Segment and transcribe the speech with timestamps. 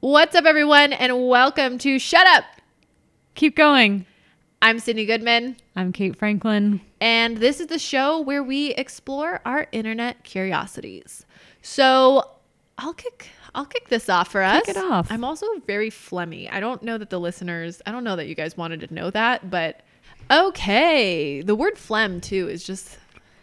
[0.00, 2.44] What's up, everyone, and welcome to Shut Up.
[3.34, 4.06] Keep going.
[4.62, 6.80] I'm Sydney Goodman, I'm Kate Franklin.
[7.00, 11.24] and this is the show where we explore our internet curiosities.
[11.62, 12.30] So,
[12.78, 14.64] I'll kick I'll kick this off for us.
[14.64, 15.10] Kick it off.
[15.10, 16.50] I'm also very phlegmy.
[16.52, 17.82] I don't know that the listeners.
[17.86, 19.80] I don't know that you guys wanted to know that, but
[20.30, 21.42] okay.
[21.42, 22.98] The word phlegm too is just.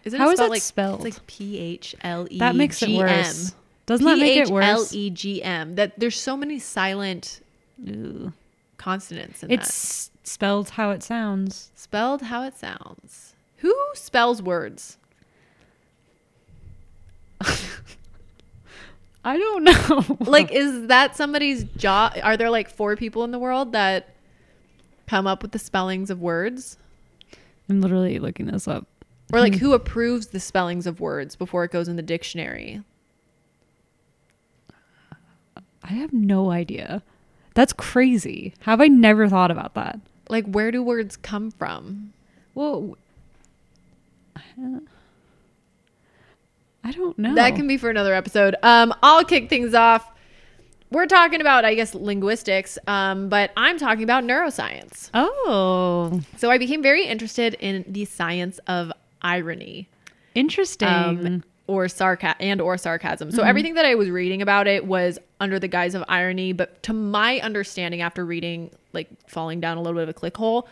[0.05, 1.05] Is it How is spelled that like spelled?
[1.05, 2.39] It's like P H L E.
[2.39, 3.53] That makes it worse.
[3.87, 4.65] Doesn't that make it worse?
[4.65, 5.75] L E G M.
[5.75, 7.41] That there's so many silent
[7.83, 8.33] Ew.
[8.77, 9.61] consonants in that.
[9.61, 11.71] It's spelled how it sounds.
[11.73, 13.33] Spelled how it sounds.
[13.57, 14.97] Who spells words?
[19.23, 20.17] I don't know.
[20.29, 22.17] Like, is that somebody's job?
[22.21, 24.09] Are there like four people in the world that
[25.07, 26.77] come up with the spellings of words?
[27.69, 28.85] I'm literally looking this up.
[29.31, 29.59] Or like, hmm.
[29.59, 32.83] who approves the spellings of words before it goes in the dictionary?
[35.83, 37.01] I have no idea.
[37.53, 38.53] That's crazy.
[38.61, 39.99] Have I never thought about that?
[40.29, 42.13] Like, where do words come from?
[42.53, 42.97] Well,
[46.83, 47.35] I don't know.
[47.35, 48.55] That can be for another episode.
[48.63, 50.09] Um, I'll kick things off.
[50.89, 55.09] We're talking about, I guess, linguistics, um, but I'm talking about neuroscience.
[55.13, 59.89] Oh, So I became very interested in the science of irony.
[60.33, 60.87] interesting.
[60.87, 63.29] um, or sarca- and or sarcasm.
[63.31, 66.81] So everything that I was reading about it was under the guise of irony, but
[66.83, 70.67] to my understanding after reading like falling down a little bit of a click hole,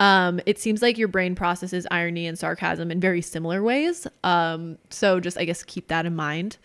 [0.00, 4.06] um, it seems like your brain processes irony and sarcasm in very similar ways.
[4.24, 6.56] Um, so just I guess keep that in mind.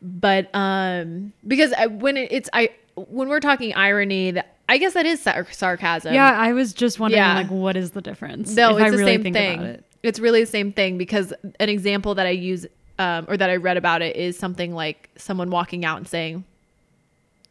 [0.00, 4.94] But um, because I, when it, it's I when we're talking irony, that I guess
[4.94, 6.14] that is sar- sarcasm.
[6.14, 7.34] yeah, I was just wondering, yeah.
[7.34, 8.54] like, what is the difference?
[8.54, 9.82] No, if it's I the really same thing.
[10.02, 12.66] It's really the same thing because an example that I use
[12.98, 16.44] um, or that I read about it is something like someone walking out and saying,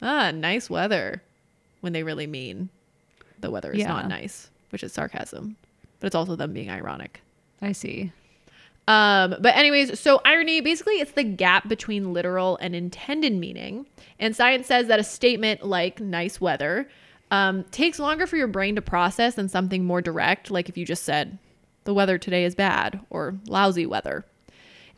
[0.02, 1.22] "Ah, nice weather,"
[1.82, 2.70] when they really mean
[3.40, 3.88] the weather is Yeah.
[3.88, 5.56] not nice, which is sarcasm,
[6.00, 7.22] but it's also them being ironic.
[7.62, 8.12] I see.
[8.88, 13.86] Um, but anyways, so irony basically it's the gap between literal and intended meaning.
[14.20, 16.90] And science says that a statement like nice weather
[17.32, 20.86] um, takes longer for your brain to process than something more direct, like if you
[20.86, 21.38] just said
[21.84, 24.26] the weather today is bad or lousy weather.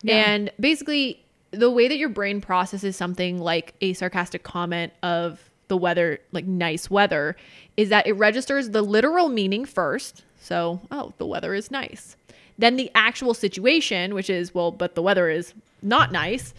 [0.02, 0.16] Yeah.
[0.16, 5.78] And basically the way that your brain processes something like a sarcastic comment of the
[5.78, 7.36] weather, like nice weather,
[7.78, 10.24] is that it registers the literal meaning first.
[10.40, 12.16] So, oh, the weather is nice.
[12.58, 16.53] Then the actual situation, which is, well, but the weather is not nice.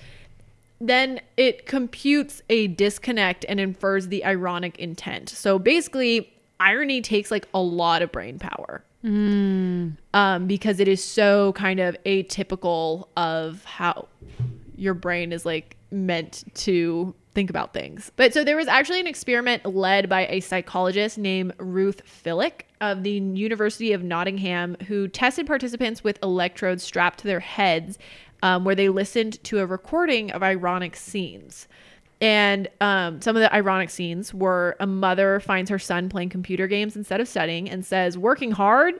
[0.81, 5.29] Then it computes a disconnect and infers the ironic intent.
[5.29, 8.85] So basically, irony takes like a lot of brain power
[10.15, 14.09] um, because it is so kind of atypical of how
[14.77, 18.13] your brain is like meant to think about things.
[18.17, 23.03] But so there was actually an experiment led by a psychologist named Ruth Filik of
[23.03, 27.99] the University of Nottingham who tested participants with electrodes strapped to their heads
[28.43, 31.69] um, where they listened to a recording of ironic scenes.
[32.23, 36.69] And um, some of the ironic scenes were a mother finds her son playing computer
[36.69, 38.95] games instead of studying and says, working hard.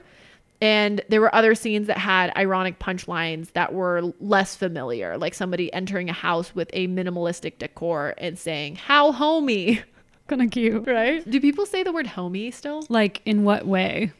[0.61, 5.71] And there were other scenes that had ironic punchlines that were less familiar, like somebody
[5.73, 9.81] entering a house with a minimalistic decor and saying, How homey,
[10.27, 10.85] Kind of cute.
[10.85, 11.29] right?
[11.29, 12.85] Do people say the word homey still?
[12.89, 14.11] Like, in what way?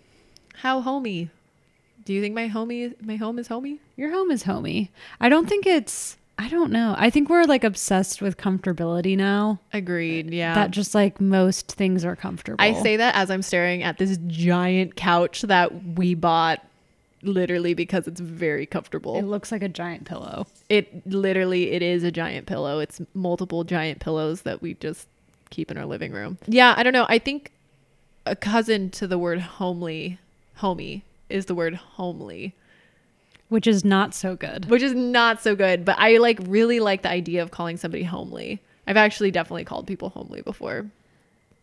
[0.56, 1.30] How homey?
[2.06, 3.80] Do you think my homey, my home is homey?
[3.96, 4.92] Your home is homey.
[5.20, 6.18] I don't think it's.
[6.38, 6.96] I don't know.
[6.98, 9.60] I think we're like obsessed with comfortability now.
[9.72, 10.32] Agreed.
[10.34, 10.56] Yeah.
[10.56, 12.58] That just like most things are comfortable.
[12.60, 16.66] I say that as I'm staring at this giant couch that we bought
[17.22, 19.16] literally because it's very comfortable.
[19.18, 20.48] it looks like a giant pillow.
[20.70, 22.80] It literally it is a giant pillow.
[22.80, 25.08] It's multiple giant pillows that we just
[25.50, 26.38] keep in our living room.
[26.48, 27.06] Yeah, I don't know.
[27.10, 27.52] I think
[28.26, 30.18] a cousin to the word homely,
[30.56, 32.54] homey is the word homely,
[33.54, 34.66] which is not so good.
[34.66, 38.02] which is not so good, but I like really like the idea of calling somebody
[38.02, 38.60] homely.
[38.88, 40.90] I've actually definitely called people homely before.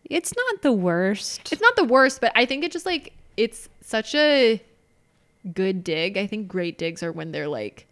[0.05, 1.53] It's not the worst.
[1.53, 4.62] It's not the worst, but I think it just like it's such a
[5.53, 6.17] good dig.
[6.17, 7.88] I think great digs are when they're like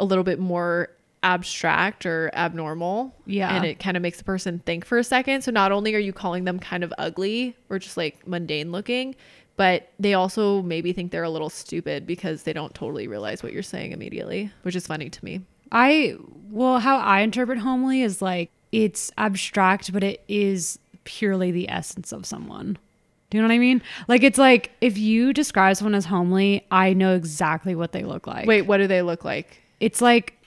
[0.00, 0.88] a little bit more
[1.22, 3.14] abstract or abnormal.
[3.26, 3.54] Yeah.
[3.54, 5.42] And it kind of makes the person think for a second.
[5.42, 9.14] So not only are you calling them kind of ugly or just like mundane looking,
[9.56, 13.52] but they also maybe think they're a little stupid because they don't totally realize what
[13.52, 15.40] you're saying immediately, which is funny to me.
[15.72, 16.16] I
[16.50, 22.12] well, how I interpret homely is like it's abstract, but it is purely the essence
[22.12, 22.78] of someone.
[23.30, 23.82] Do you know what I mean?
[24.08, 28.26] Like it's like if you describe someone as homely, I know exactly what they look
[28.26, 28.46] like.
[28.46, 29.60] Wait, what do they look like?
[29.80, 30.38] it's like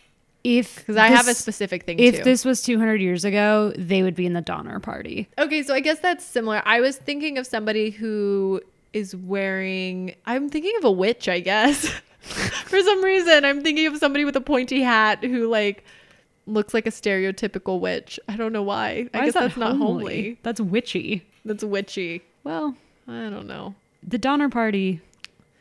[0.44, 2.24] if Because I have a specific thing if too.
[2.24, 5.28] this was 200 years ago, they would be in the Donner Party.
[5.38, 6.62] Okay, so I guess that's similar.
[6.66, 8.62] I was thinking of somebody who
[8.98, 10.16] is wearing.
[10.26, 11.88] I'm thinking of a witch, I guess.
[12.22, 15.86] For some reason, I'm thinking of somebody with a pointy hat who like
[16.46, 18.20] looks like a stereotypical witch.
[18.28, 19.08] I don't know why.
[19.14, 20.40] I guess that that's not homely.
[20.44, 21.26] That's witchy.
[21.46, 22.24] That's witchy.
[22.44, 22.76] Well,
[23.08, 23.76] I don't know.
[24.04, 25.02] the Donner Party.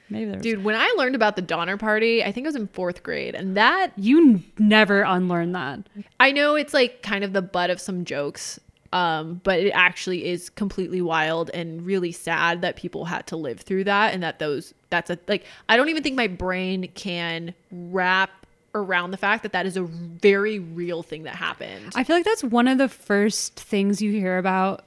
[0.09, 0.43] Maybe there's.
[0.43, 3.35] Dude, when I learned about the Donner Party, I think it was in fourth grade,
[3.35, 5.81] and that You never unlearn that.
[6.21, 8.61] I know it's like kind of the butt of some jokes,
[8.97, 13.61] um, but it actually is completely wild and really sad that people had to live
[13.61, 17.53] through that and that those that's a like I don't even think my brain can
[17.71, 18.31] wrap
[18.75, 21.93] around the fact that that is a very real thing that happened.
[21.95, 24.83] I feel like that's one of the first things you hear about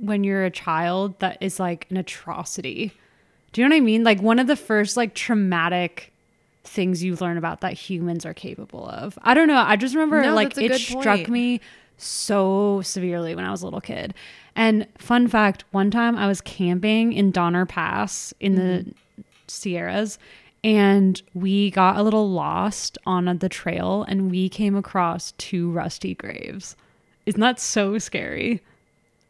[0.00, 2.92] when you're a child that is like an atrocity.
[3.52, 4.02] Do you know what I mean?
[4.02, 6.12] Like one of the first like traumatic
[6.64, 9.16] things you learn about that humans are capable of.
[9.22, 9.62] I don't know.
[9.64, 11.28] I just remember No, like it struck point.
[11.28, 11.60] me
[12.02, 14.14] so severely when I was a little kid.
[14.54, 18.90] And fun fact, one time I was camping in Donner Pass in the Mm-hmm.
[19.48, 20.18] Sierras
[20.64, 26.14] and we got a little lost on the trail and we came across two rusty
[26.14, 26.76] graves.
[27.26, 28.62] Isn't that so scary?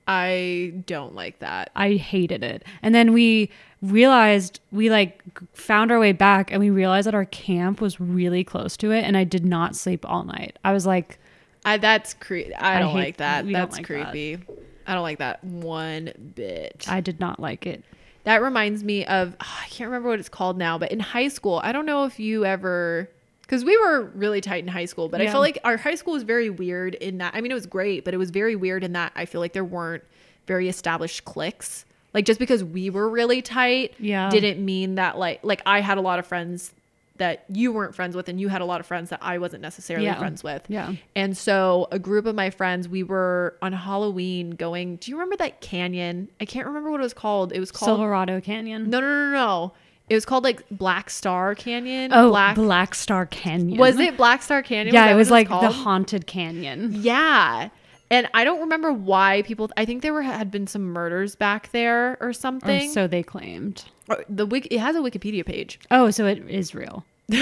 [0.06, 1.70] I don't like that.
[1.74, 2.64] I hated it.
[2.82, 5.22] And then we realized we like
[5.54, 9.02] found our way back and we realized that our camp was really close to it
[9.02, 10.58] and I did not sleep all night.
[10.64, 11.18] I was like
[11.64, 13.46] I that's cre- I I don't hate- like that.
[13.50, 14.10] That's like that.
[14.12, 14.42] creepy.
[14.86, 16.84] I don't like that one bit.
[16.88, 17.84] I did not like it.
[18.24, 21.60] That reminds me of I can't remember what it's called now, but in high school,
[21.62, 23.08] I don't know if you ever
[23.42, 25.32] because we were really tight in high school, but I Yeah.
[25.32, 27.34] felt like our high school was very weird in that.
[27.34, 29.52] I mean, it was great, but it was very weird in that I feel like
[29.52, 30.04] there weren't
[30.46, 31.84] very established cliques.
[32.14, 34.30] Like just because we were really tight, Yeah.
[34.30, 36.72] didn't mean that like like I had a lot of friends
[37.22, 39.62] that you weren't friends with, and you had a lot of friends that I wasn't
[39.62, 40.18] necessarily Yeah.
[40.18, 40.64] friends with.
[40.68, 40.92] Yeah.
[41.14, 44.96] And so a group of my friends, we were on Halloween going.
[44.96, 46.28] Do you remember that canyon?
[46.40, 47.52] I can't remember what it was called.
[47.52, 48.90] It was called Silverado Canyon.
[48.90, 49.72] no, no, no, no.
[50.10, 52.10] It was called like Black Star Canyon.
[52.12, 52.56] Oh, Black.
[52.56, 53.78] Black, Star Canyon.
[53.78, 54.92] Was it Black Star Canyon?
[54.92, 56.90] Yeah, that it was like the haunted canyon.
[57.00, 57.68] Yeah.
[58.10, 59.70] And I don't remember why people.
[59.76, 62.90] I think there were had been some murders back there or Or something.
[62.90, 63.84] so they claimed.
[64.28, 65.78] The wiki, it has a Wikipedia page.
[65.90, 67.06] Oh, so it is real.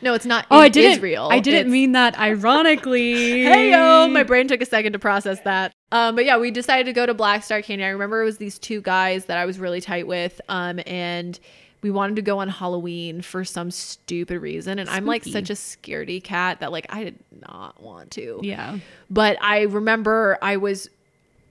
[0.00, 0.46] No, it's not.
[0.50, 0.92] Oh, I didn't.
[0.92, 1.28] Israel.
[1.30, 3.42] I didn't It's- mean that ironically.
[3.48, 5.72] Hey yo, my brain took a second to process that.
[5.92, 7.86] Um, but yeah, we decided to go to Black Star Canyon.
[7.88, 10.40] I remember it was these two guys that I was really tight with.
[10.48, 11.38] Um, and
[11.82, 14.78] we wanted to go on Halloween for some stupid reason.
[14.78, 18.40] And I'm like such a scaredy cat that like I did not want to.
[18.42, 18.78] Yeah.
[19.10, 20.88] But I remember I was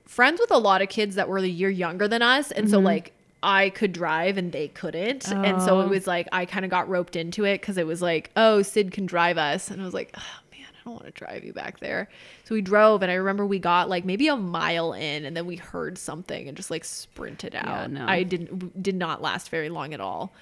[0.05, 2.51] friends with a lot of kids that were a year younger than us.
[2.51, 3.13] And so like
[3.47, 5.27] I could drive and they couldn't.
[5.31, 5.87] And so it Oh.
[5.87, 8.91] was like I kind of got roped into it because it was like, oh, Sid
[8.91, 9.71] can drive us.
[9.71, 12.09] And I was like, oh man, I don't want to drive you back there.
[12.43, 15.45] So we drove and I remember we got like maybe a mile in and then
[15.45, 17.89] we heard something and just like sprinted out.
[17.89, 18.05] no.
[18.05, 20.33] I didn't did not last very long at all.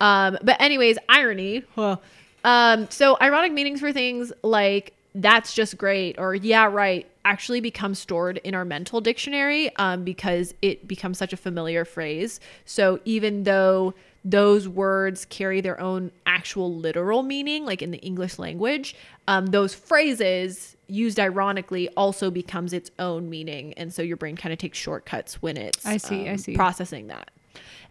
[0.00, 1.64] Um, but anyways, irony.
[1.74, 1.96] Huh.
[2.44, 7.94] Um, so ironic meanings for things like that's just great or yeah, right actually become
[7.94, 12.40] stored in our mental dictionary um, because it becomes such a familiar phrase.
[12.64, 18.38] So even though those words carry their own actual literal meaning, like in the English
[18.38, 18.94] language,
[19.28, 23.72] um, those phrases used ironically also becomes its own meaning.
[23.74, 26.54] And so your brain kind of takes shortcuts when it's I see, I um, see.
[26.54, 27.30] processing that.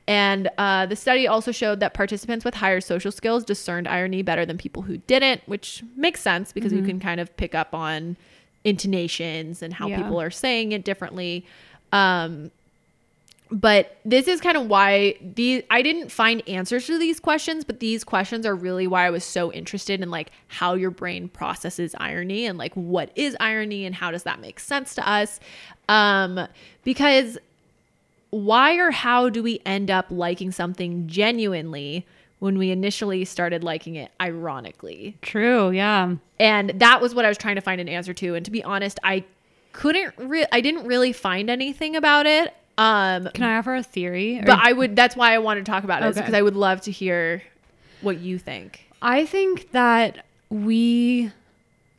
[0.09, 4.43] And uh, the study also showed that participants with higher social skills discerned irony better
[4.43, 6.81] than people who didn't, which makes sense because Mm-hmm.
[6.81, 8.17] you can kind of pick up on
[8.63, 10.01] intonations and how Yeah.
[10.01, 11.45] people are saying it differently.
[11.91, 12.49] Um,
[13.51, 17.79] but this is kind of why these I didn't find answers to these questions, but
[17.79, 21.95] these questions are really why I was so interested in like how your brain processes
[21.99, 25.39] irony and like what is irony and how does that make sense to us?
[25.87, 26.47] Um,
[26.83, 27.39] because
[28.31, 32.05] why or how do we end up liking something genuinely
[32.39, 35.17] when we initially started liking it ironically?
[35.21, 35.71] True.
[35.71, 36.15] Yeah.
[36.39, 38.35] And that was what I was trying to find an answer to.
[38.35, 39.23] And to be honest, I
[39.71, 42.53] couldn't re- I didn't really find anything about it.
[42.77, 44.39] Um Can I offer a theory?
[44.39, 46.19] Or- but I would that's why I wanted to talk about it Okay.
[46.21, 47.41] because I would love to hear
[48.01, 48.85] what you think.
[49.01, 51.31] I think that we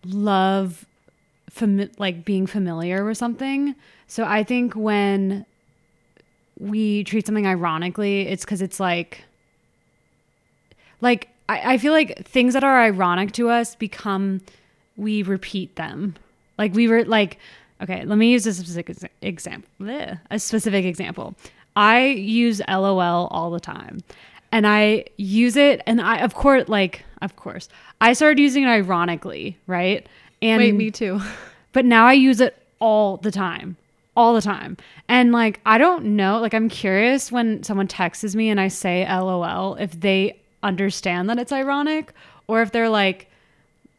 [0.06, 0.86] love
[1.50, 3.74] fami- like being familiar with something.
[4.06, 5.44] So I think when
[6.60, 9.24] we treat something ironically, it's because it's like,
[11.00, 14.40] like I, I feel like things that are ironic to us become
[14.96, 16.14] we repeat them.
[16.58, 17.38] Like we were like,
[17.82, 19.68] okay, let me use a specific ex- example.
[19.80, 21.34] bleh, A specific example.
[21.76, 24.00] I use LOL all the time.
[24.52, 27.68] and I use it and I of course like of course
[28.00, 30.06] I started using it ironically, right?
[30.42, 31.20] And Wait, me too.
[31.72, 33.76] but now I use it all the time.
[34.16, 34.76] All the time.
[35.08, 39.06] And like I don't know, like I'm curious when someone texts me and I say
[39.08, 42.12] LOL if they understand that it's ironic
[42.46, 43.30] or if they're like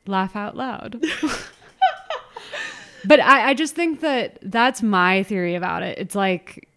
[0.05, 1.03] laugh out loud.
[3.05, 5.97] but I, I just think that that's my theory about it.
[5.97, 6.67] It's like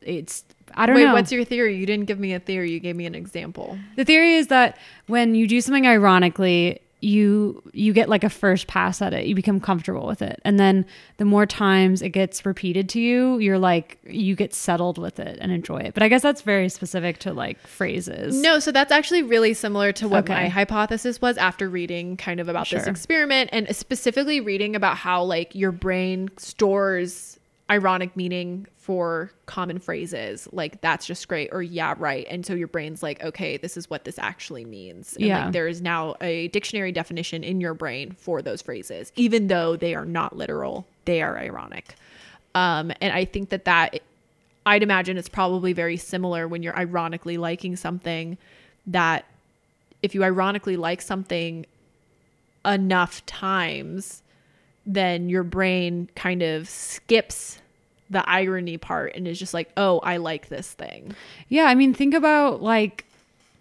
[0.00, 1.00] it's I don't know.
[1.00, 1.14] Wait, know.
[1.14, 1.76] what's your theory?
[1.76, 2.70] You didn't give me a theory.
[2.70, 3.78] You gave me an example.
[3.96, 8.66] The theory is that when you do something ironically, you you get like a first
[8.66, 9.26] pass at it.
[9.26, 10.40] You become comfortable with it.
[10.44, 10.84] And then
[11.18, 15.38] the more times it gets repeated to you, you're like you get settled with it
[15.40, 15.94] and enjoy it.
[15.94, 18.40] But I guess that's very specific to like phrases.
[18.42, 20.34] No, so that's actually really similar to what Okay.
[20.34, 25.22] my hypothesis was after reading kind of about this experiment and specifically reading about how
[25.22, 27.35] like your brain stores
[27.68, 32.24] ironic meaning for common phrases like that's just great or yeah right.
[32.30, 35.16] And so your brain's like okay this is what this actually means.
[35.16, 35.44] And Yeah.
[35.44, 39.74] like there is now a dictionary definition in your brain for those phrases even though
[39.76, 41.96] they are not literal they are ironic.
[42.54, 44.00] Um and i think that that
[44.64, 48.36] I'd imagine it's probably very similar when you're ironically liking something
[48.88, 49.24] that
[50.02, 51.66] if you ironically like something
[52.64, 54.22] enough times,
[54.86, 57.60] then your brain kind of skips
[58.08, 61.14] the irony part and is just like, oh, I like this thing.
[61.48, 63.04] Yeah, I mean think about like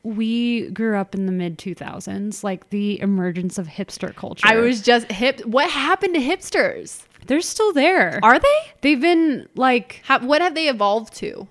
[0.04, 4.48] we grew up in the mid 2000s, like the emergence of hipster culture.
[4.48, 5.44] I was just hip.
[5.46, 7.02] What happened to hipsters?
[7.26, 8.20] They're still there.
[8.22, 8.58] Are they?
[8.82, 11.48] They've been like How, what have they evolved to?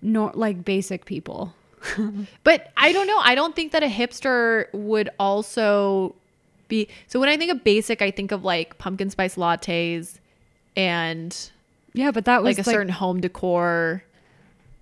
[0.00, 1.54] nor like basic people.
[2.44, 3.18] But I don't know.
[3.18, 6.14] I don't think that a hipster would also
[6.68, 6.88] be.
[7.06, 10.18] So when I think of basic, I think of like pumpkin spice lattes
[10.76, 11.50] and
[11.94, 14.02] Yeah, but that was like a certain home decor.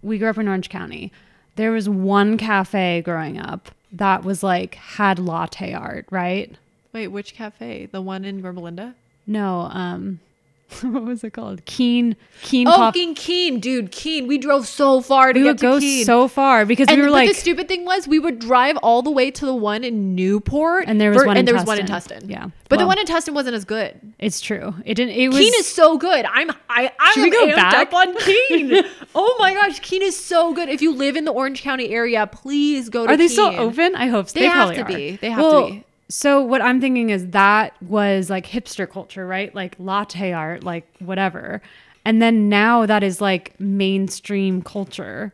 [0.02, 1.12] we grew up in Orange County.
[1.56, 6.54] There was one cafe growing up that was like had latte art, right?
[6.92, 7.86] Wait, which cafe?
[7.90, 8.94] The one in Grimbelinda?
[9.26, 10.20] No, um
[10.82, 11.64] what was it called?
[11.64, 12.98] Kean Kean Oh, Coffee.
[12.98, 14.26] Kean, Kean, dude, Kean.
[14.26, 16.04] We drove so far to we get to go Kean.
[16.04, 19.00] so far because and we were like the stupid thing was we would drive all
[19.00, 21.54] the way to the one in Newport, And there was ver- one and in there
[21.54, 22.22] was one in Tustin.
[22.22, 22.30] Tustin.
[22.30, 22.48] Yeah.
[22.68, 23.98] but the one in Tustin wasn't as good.
[24.18, 24.74] it's true.
[24.84, 26.24] It didn't it was Kean is so good.
[26.24, 27.74] I'm I I Should am we go amped back?
[27.88, 28.84] up on Kean.
[29.14, 30.68] oh my gosh, Kean is so good.
[30.68, 33.32] If you live in the Orange County area, please go to Are they Kean.
[33.32, 33.94] still open?
[33.94, 34.40] I hope so.
[34.40, 34.84] They have to are.
[34.84, 35.16] be.
[35.16, 35.84] They have to be.
[36.08, 39.54] So what I'm thinking is that was like hipster culture, right?
[39.54, 41.60] Like latte art, like whatever.
[42.04, 45.32] And then now that is like mainstream culture.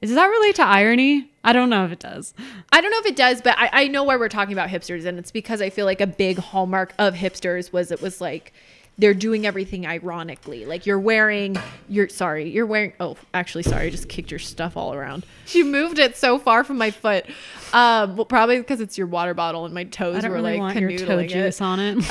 [0.00, 1.30] Does that relate to irony?
[1.44, 2.34] I don't know if it does.
[2.72, 5.06] I don't know if it does, but I, I know why we're talking about hipsters,
[5.06, 8.52] and it's because I feel like a big hallmark of hipsters was it was like
[8.98, 10.66] they're doing everything ironically.
[10.66, 11.56] Like you're wearing
[11.88, 15.24] you're sorry, you're wearing oh actually sorry, I just kicked your stuff all around.
[15.48, 17.26] You moved it so far from my foot.
[17.72, 20.78] Um well probably because it's your water bottle and my toes were really like want
[20.80, 21.64] your toe canoodling juice it.
[21.64, 22.04] on it.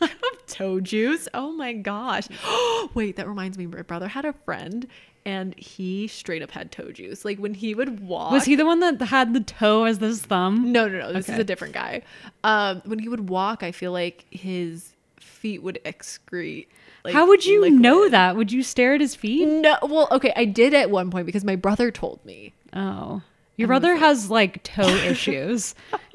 [0.46, 1.28] toe juice.
[1.34, 2.28] Oh my gosh.
[2.94, 4.86] Wait, that reminds me, my brother had a friend
[5.24, 7.24] and he straight up had toe juice.
[7.24, 10.20] Like when he would walk Was he the one that had the toe as this
[10.20, 10.72] thumb?
[10.72, 11.12] No, no, no.
[11.12, 12.02] This is a different guy.
[12.44, 16.66] Um, when he would walk, I feel like his feet would excrete.
[17.04, 18.36] like, How would you know that?
[18.36, 19.46] Would you stare at his feet?
[19.46, 22.54] No, well, okay, I did at one point because my brother told me.
[22.72, 23.22] Oh.
[23.56, 25.74] Your brother like- has like toe issues.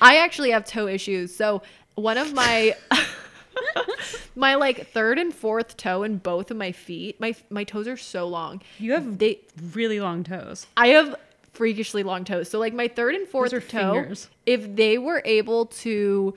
[0.00, 1.34] I actually have toe issues.
[1.34, 1.62] So
[1.94, 2.74] one of my
[4.34, 7.96] my like third and fourth toe in both of my feet, my my toes are
[7.96, 8.60] so long.
[8.78, 9.40] You have They
[9.72, 10.66] really long toes.
[10.76, 11.16] I have
[11.52, 12.48] freakishly long toes.
[12.50, 13.58] So like my third and fourth toe,
[13.94, 14.28] fingers.
[14.46, 16.34] if they were able to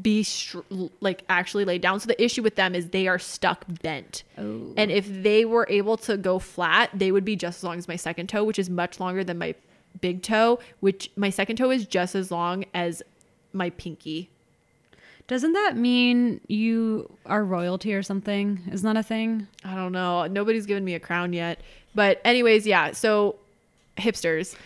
[0.00, 0.60] be str-
[1.00, 2.00] like actually laid down.
[2.00, 4.22] So the issue with them is they are stuck bent.
[4.38, 4.72] Oh.
[4.76, 7.88] And if they were able to go flat, they would be just as long as
[7.88, 9.54] my second toe, which is much longer than my
[10.00, 13.02] big toe, which my second toe is just as long as
[13.52, 14.30] my pinky.
[15.28, 18.60] Doesn't that mean you are royalty or something?
[18.70, 19.46] Isn't that a thing?
[19.64, 20.26] I don't know.
[20.26, 21.60] Nobody's given me a crown yet.
[21.94, 22.92] But anyways, yeah.
[22.92, 23.36] So
[23.96, 24.56] hipsters,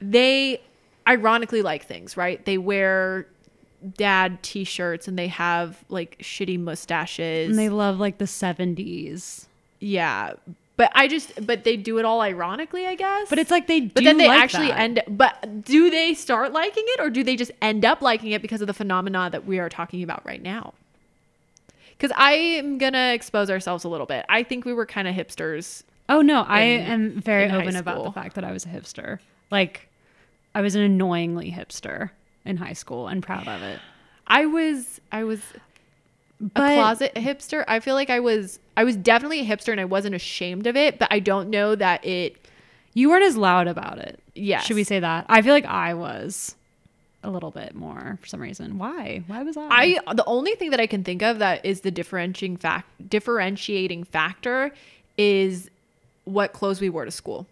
[0.00, 0.60] they
[1.08, 2.44] ironically like things, right?
[2.44, 3.26] They wear
[3.96, 7.50] dad t-shirts and they have like shitty mustaches.
[7.50, 9.46] And they love like the 70s.
[9.80, 10.34] yeah.
[10.78, 13.28] But I just but they do it all ironically, I guess.
[13.28, 14.78] But it's like they do but then they like actually that.
[14.78, 18.42] end but do they start liking it or do they just end up liking it
[18.42, 20.72] because of the phenomena that we are talking about right now?
[21.98, 24.24] Cuz I am to expose ourselves a little bit.
[24.28, 28.12] I think we were kind of hipsters Oh no, I am very open about the
[28.12, 29.18] fact that I was a hipster.
[29.50, 29.88] Like
[30.54, 32.10] I was an annoyingly hipster
[32.44, 33.80] in high school and proud of it.
[34.26, 35.40] I was I was
[36.40, 37.64] But a closet hipster.
[37.68, 40.76] I feel like I was I was definitely a hipster and I wasn't ashamed of
[40.76, 42.36] it, but I don't know that it
[42.94, 44.20] You weren't as loud about it.
[44.34, 44.60] Yeah.
[44.60, 45.26] Should we say that?
[45.28, 46.56] I feel like I was
[47.24, 48.78] a little bit more for some reason.
[48.78, 49.22] Why?
[49.26, 49.68] Why was I?
[49.70, 54.04] I the only thing that I can think of that is the differentiating fact differentiating
[54.04, 54.72] factor
[55.16, 55.70] is
[56.24, 57.46] what clothes we wore to school.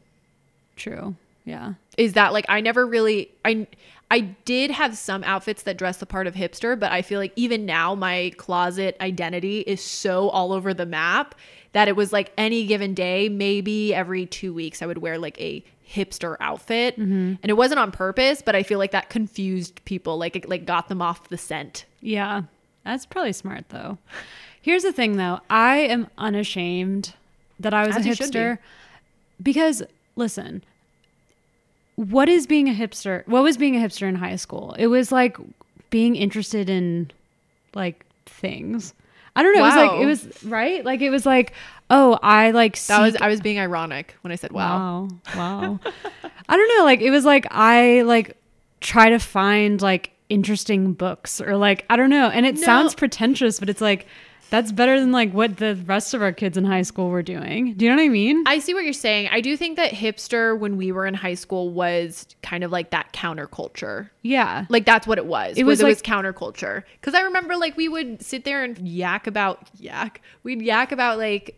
[0.77, 1.15] True.
[1.45, 1.75] Yeah.
[1.97, 3.67] Is that like I never really I
[4.11, 7.33] I did have some outfits that dress the part of hipster, but I feel like
[7.37, 11.37] even now my closet identity is so all over the map
[11.73, 15.41] that it was like any given day, maybe every 2 weeks I would wear like
[15.41, 16.95] a hipster outfit.
[16.99, 17.35] Mm-hmm.
[17.41, 20.65] And it wasn't on purpose, but I feel like that confused people, like it like
[20.67, 21.85] got them off the scent.
[22.01, 22.43] Yeah.
[22.85, 23.99] That's probably smart though.
[24.61, 25.41] Here's the thing though.
[25.49, 27.15] I am unashamed
[27.61, 28.15] that I was As a be.
[28.17, 28.59] hipster
[29.41, 29.83] because
[30.17, 30.65] listen,
[32.09, 33.27] what is being a hipster?
[33.27, 34.75] What was being a hipster in high school?
[34.79, 35.37] It was like
[35.91, 37.11] being interested in
[37.75, 38.95] like things.
[39.37, 39.61] I don't know.
[39.61, 40.85] It was like it was right.
[40.85, 41.53] Like it was like,
[41.91, 45.09] oh, I like That was I was being ironic when I said wow.
[45.37, 45.37] Wow.
[45.37, 45.81] Wow.
[46.49, 46.85] I don't know.
[46.85, 48.37] Like it was like I like
[48.81, 52.29] try to find like interesting books or like I don't know.
[52.31, 52.63] And it No.
[52.63, 54.07] sounds pretentious, but it's like
[54.51, 57.75] that's better than like what the rest of our kids in high school were doing.
[57.75, 58.45] Do you know what I mean?
[58.47, 59.29] I see what you're saying.
[59.31, 62.91] I do think that hipster when we were in high school was kind of like
[62.91, 64.11] that counterculture.
[64.23, 64.67] yeah.
[64.69, 65.57] Like that's what it was.
[65.57, 66.83] It was was, it was counterculture.
[67.01, 70.21] Because I remember like we would sit there and yak about yak.
[70.43, 71.57] We'd yak about like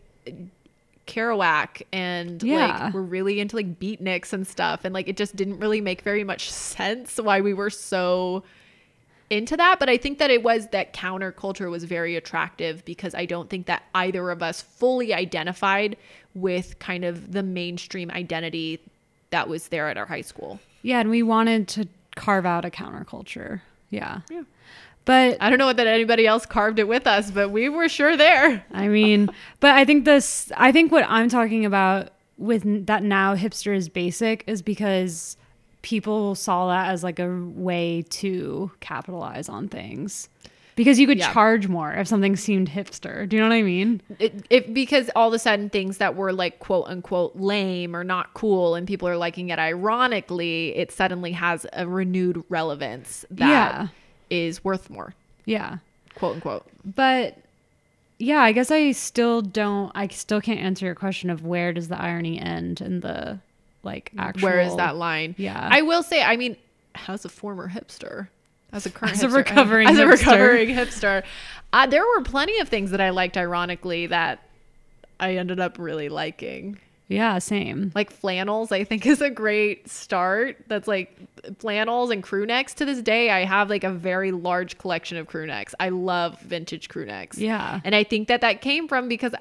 [1.07, 2.85] Kerouac and Yeah.
[2.85, 4.85] like we're really into like beatniks and stuff.
[4.85, 8.45] And like it just didn't really make very much sense why we were so
[9.33, 9.79] into that.
[9.79, 13.67] But I think that it was that counterculture was very attractive because I don't think
[13.67, 15.97] that either of us fully identified
[16.35, 18.81] with kind of the mainstream identity
[19.31, 20.61] that was there at our high school.
[20.83, 23.63] Yeah, and we wanted to carve out a counterculture.
[23.91, 24.21] Yeah.
[24.31, 24.43] Yeah.
[25.05, 28.17] But I don't know that anybody else carved it with us, but we were sure
[28.17, 28.65] there.
[28.71, 29.29] I mean,
[29.61, 33.89] but I think this, I think what I'm talking about with that now hipster is
[33.89, 35.37] basic is because
[35.83, 40.29] people saw that as like a way to capitalize on things.
[40.75, 41.31] Because you could Yeah.
[41.35, 43.29] charge more if something seemed hipster.
[43.29, 44.01] Do you know what I mean?
[44.19, 48.05] It, it because all of a sudden things that were like quote unquote lame or
[48.05, 53.89] not cool and people are liking it ironically, it suddenly has a renewed relevance that
[54.31, 54.61] is Yeah.
[54.65, 55.15] worth more,
[55.45, 55.77] Yeah.
[56.15, 56.65] quote unquote.
[56.85, 57.37] But
[58.19, 61.89] yeah, I guess I still don't, I still can't answer your question of where does
[61.89, 63.41] the irony end and the
[63.83, 64.49] like actual.
[64.49, 65.35] Where is that line?
[65.39, 65.69] Yeah.
[65.71, 66.57] I will say, I mean,
[67.09, 68.29] as a former hipster,
[68.73, 71.23] as a current As a hipster- recovering as a recovering hipster,
[71.73, 74.47] uh, there were plenty of things that I liked ironically that
[75.21, 76.79] I ended up really liking.
[77.09, 77.93] Yeah, same.
[77.95, 80.57] Like flannels, I think is a great start.
[80.69, 81.15] That's like
[81.59, 82.73] flannels and crew necks.
[82.75, 85.75] To this day, I have like a very large collection of crew necks.
[85.79, 87.37] I love vintage crew necks.
[87.39, 87.81] Yeah.
[87.85, 89.35] And I think that that came from because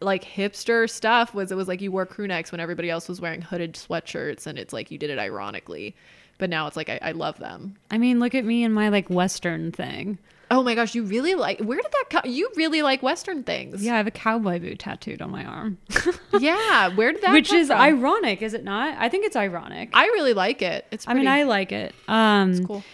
[0.00, 3.20] like hipster stuff was it was like you wore crew necks when everybody else was
[3.20, 5.96] wearing hooded sweatshirts and it's like you did it ironically.
[6.38, 7.74] But now it's like I, I love them.
[7.90, 10.18] I mean, look at me and my like Western thing.
[10.50, 12.22] Oh my gosh, you really like where did that come?
[12.32, 13.84] You really like Western things.
[13.84, 15.78] Yeah, I have a cowboy boot tattooed on my arm.
[16.38, 16.88] Yeah.
[16.94, 17.80] Where did that Which is from?
[17.80, 18.96] ironic, is it not?
[18.98, 19.90] I think it's ironic.
[19.92, 20.86] I really like it.
[20.92, 21.92] It's I mean, I like it.
[22.06, 22.84] Um it's cool.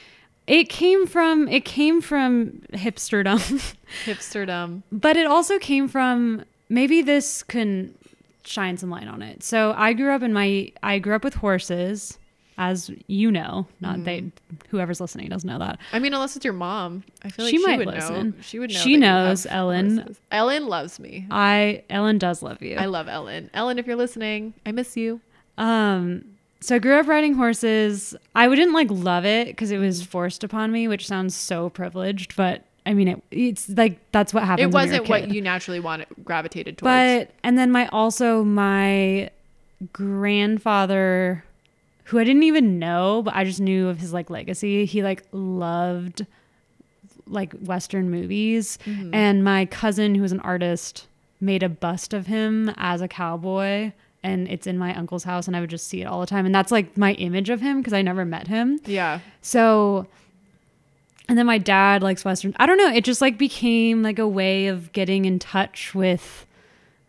[0.46, 3.74] it came from it came from hipsterdom,
[4.06, 4.82] Hipsterdom.
[4.90, 7.94] but it also came from maybe this can
[8.44, 9.42] shine some light on it.
[9.42, 12.18] So I grew up in my I grew up with horses,
[12.58, 13.66] as you know.
[13.80, 14.30] Not they
[14.68, 15.78] whoever's listening doesn't know that.
[15.92, 18.30] I mean, unless it's your mom, I feel like She she, might would listen.
[18.30, 18.34] know.
[18.42, 18.78] She would know.
[18.78, 19.98] She knows, Ellen.
[19.98, 20.20] horses.
[20.30, 21.26] Ellen loves me.
[21.30, 22.76] I Ellen does love you.
[22.76, 23.50] I love Ellen.
[23.54, 25.20] Ellen, if you're listening, I miss you.
[25.58, 26.24] Um,
[26.60, 28.14] so I grew up riding horses.
[28.34, 32.36] I wouldn't like love it because it was forced upon me, which sounds so privileged,
[32.36, 34.64] but I mean, it, it's like that's what happens.
[34.64, 36.90] It when you're a wasn't what you naturally wanted gravitated towards.
[36.92, 39.30] But and then my also my
[39.92, 41.44] grandfather,
[42.04, 44.84] who I didn't even know, but I just knew of his like legacy.
[44.84, 46.26] He like loved
[47.26, 49.14] like Western movies, Mm-hmm.
[49.14, 51.06] and my cousin, who was an artist,
[51.40, 53.92] made a bust of him as a cowboy.
[54.22, 56.46] And it's in my uncle's house, and I would just see it all the time.
[56.46, 58.78] And that's like my image of him because I never met him.
[58.86, 60.06] yeah, So,
[61.28, 62.54] and then my dad likes Western.
[62.58, 62.88] I don't know.
[62.92, 66.46] It just like became like a way of getting in touch with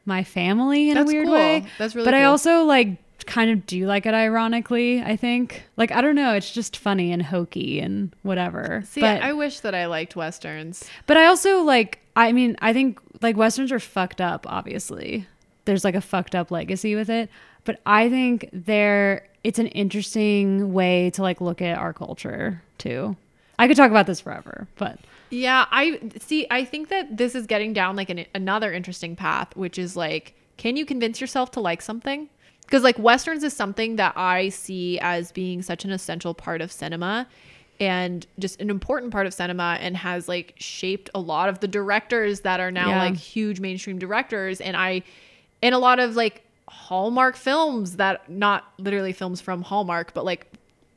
[0.05, 1.33] my family in That's a weird cool.
[1.33, 1.65] way.
[1.77, 5.63] That's really But I also like kind of do like it ironically, I think.
[5.77, 6.33] Like, I don't know.
[6.33, 8.83] It's just funny and hokey and whatever.
[8.85, 10.83] see, but, I wish that I liked westerns.
[11.07, 15.27] but I also like, I mean, I think like Westerns are fucked up, obviously.
[15.65, 17.29] There's like a fucked up legacy with it.
[17.63, 23.17] But I think they're, it's an interesting way to like look at our culture too.
[23.57, 26.45] I could talk about this forever, but Yeah, I see.
[26.51, 30.33] I think that this is getting down like an, another interesting path, which is like,
[30.57, 32.29] can you convince yourself to like something?
[32.61, 36.71] because like westerns is something that I see as being such an essential part of
[36.71, 37.27] cinema
[37.79, 41.67] and just an important part of cinema and has like shaped a lot of the
[41.67, 42.99] directors that are now Yeah.
[43.03, 45.03] like huge mainstream directors and I
[45.61, 50.47] and a lot of like Hallmark films that not literally films from Hallmark but like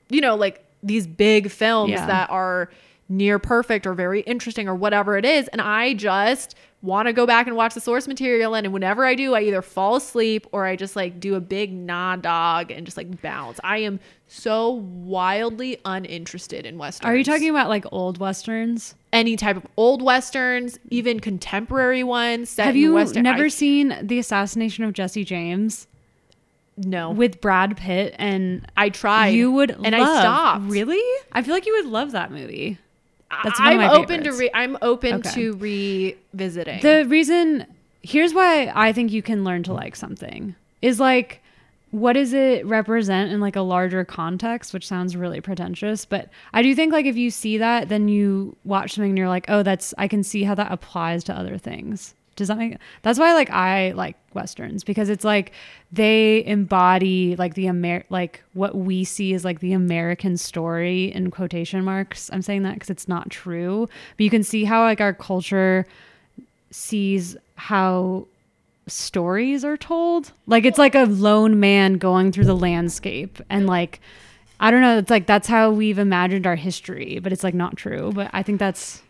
[0.09, 2.07] you know like these big films Yeah.
[2.07, 2.71] that are
[3.11, 7.27] near perfect or very interesting or whatever it is and I just want to go
[7.27, 10.67] back and watch the source material and whenever I do I either fall asleep or
[10.67, 13.59] I just like do a big nah dog and just like bounce.
[13.65, 17.09] I am so wildly uninterested in westerns.
[17.09, 18.95] Are you talking about like old westerns?
[19.11, 23.49] any type of old westerns, even contemporary ones set Have in you western never I-
[23.49, 25.87] seen The Assassination of Jesse James
[26.79, 27.11] No.
[27.11, 29.29] with Brad Pitt and I tried.
[29.29, 30.65] you would and I stopped.
[30.71, 31.03] Really?
[31.33, 32.79] I feel like you would love that movie.
[33.45, 35.31] That's I'm open to re- I'm open Okay.
[35.33, 36.81] to revisiting.
[36.81, 37.67] The reason
[38.03, 41.43] here's why I think you can learn to like something is like
[41.91, 46.63] what does it represent in like a larger context, which sounds really pretentious, but I
[46.63, 49.63] do think like if you see that, then you watch something and you're like, oh,
[49.63, 52.15] that's I can see how that applies to other things.
[52.39, 55.51] Does that make that's why like I like westerns because it's like
[55.91, 61.33] they embody like the Amer like what we see is like the American story in
[61.33, 62.31] quotation marks.
[62.33, 65.85] I'm saying that because it's not true, but you can see how like our culture
[66.71, 68.29] sees how
[68.87, 70.31] stories are told.
[70.47, 74.01] Like it's like a lone man going through the landscape and like
[74.61, 77.77] I don't know, it's like that's how we've imagined our history, but it's like not
[77.77, 78.13] true.
[78.15, 79.03] But I think that's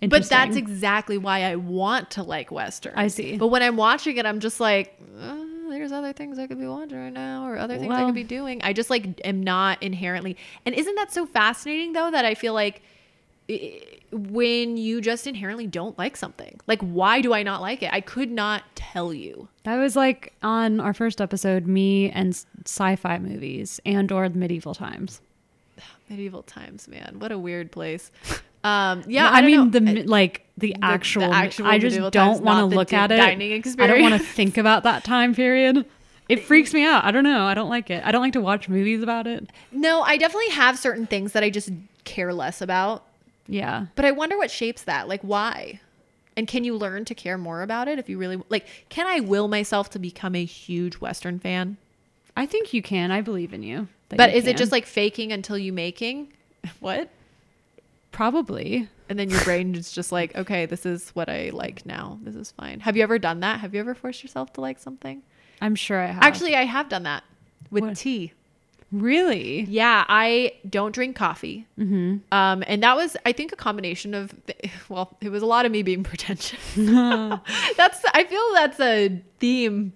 [0.00, 2.94] but that's exactly why I want to like Western.
[2.96, 3.36] I see.
[3.36, 5.36] But when I'm watching it, I'm just like, uh,
[5.70, 8.24] there's other things I could be watching right now, or other things I could be
[8.24, 8.60] doing.
[8.62, 10.36] I just like am not inherently.
[10.66, 12.10] And isn't that so fascinating though?
[12.10, 12.82] That I feel like
[14.10, 17.92] when you just inherently don't like something, like why do I not like it?
[17.92, 19.48] I could not tell you.
[19.64, 25.20] that was like on our first episode, me and sci-fi movies and or medieval times.
[26.08, 28.10] Medieval times, man, what a weird place.
[28.64, 29.70] Um, yeah, No, I, I, mean know.
[29.70, 31.32] the, mi- like the, the actual.
[31.32, 33.20] actual I just don't want to look at it.
[33.20, 35.84] I don't want to think about that time period.
[36.28, 37.04] It freaks me out.
[37.04, 37.44] I don't know.
[37.44, 38.02] I don't like it.
[38.04, 39.50] I don't like to watch movies about it.
[39.70, 41.70] no, I definitely have certain things that I just
[42.04, 43.04] care less about.
[43.46, 43.86] Yeah.
[43.94, 45.06] But I wonder what shapes that.
[45.06, 45.80] Like, why?
[46.36, 48.66] And can you learn to care more about it if you really like?
[48.88, 51.76] Can I will myself to become a huge Western fan?
[52.36, 53.10] I think you can.
[53.10, 53.88] I believe in you.
[54.08, 56.32] But you is it just like faking until you making?
[56.80, 57.10] What?
[58.14, 58.88] Probably?
[59.08, 62.18] And then your brain is just like, okay, this is what I like now.
[62.22, 62.80] This is fine.
[62.80, 63.60] Have you ever done that?
[63.60, 65.22] Have you ever forced yourself to like something?
[65.60, 66.22] I'm sure I have.
[66.22, 67.24] Actually, I have done that
[67.70, 67.96] with What?
[67.96, 68.32] tea.
[68.92, 69.62] really?
[69.62, 71.66] Yeah, I don't drink coffee.
[71.78, 72.18] Mm-hmm.
[72.32, 74.32] Um, and that was, I think, a combination of,
[74.88, 76.60] well, it was a lot of me being pretentious.
[76.76, 79.92] that's, I feel that's a theme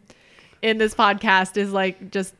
[0.60, 2.34] in this podcast is like just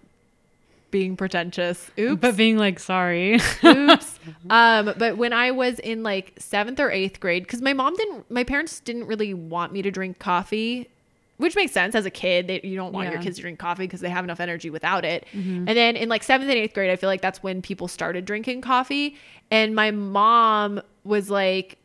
[0.90, 1.90] being pretentious.
[1.98, 2.20] Oops.
[2.20, 3.40] But being like, sorry.
[3.64, 4.18] Oops.
[4.50, 8.30] um, but when I was in like seventh or eighth grade, because my mom didn't,
[8.30, 10.88] my parents didn't really want me to drink coffee,
[11.36, 12.46] which makes sense as a kid.
[12.46, 13.18] They, you don't want your Yeah.
[13.18, 13.24] Mm-hmm.
[13.24, 15.26] kids to drink coffee because they have enough energy without it.
[15.32, 18.24] And then in like seventh and eighth grade, I feel like that's when people started
[18.24, 19.16] drinking coffee.
[19.50, 21.78] And my mom was like,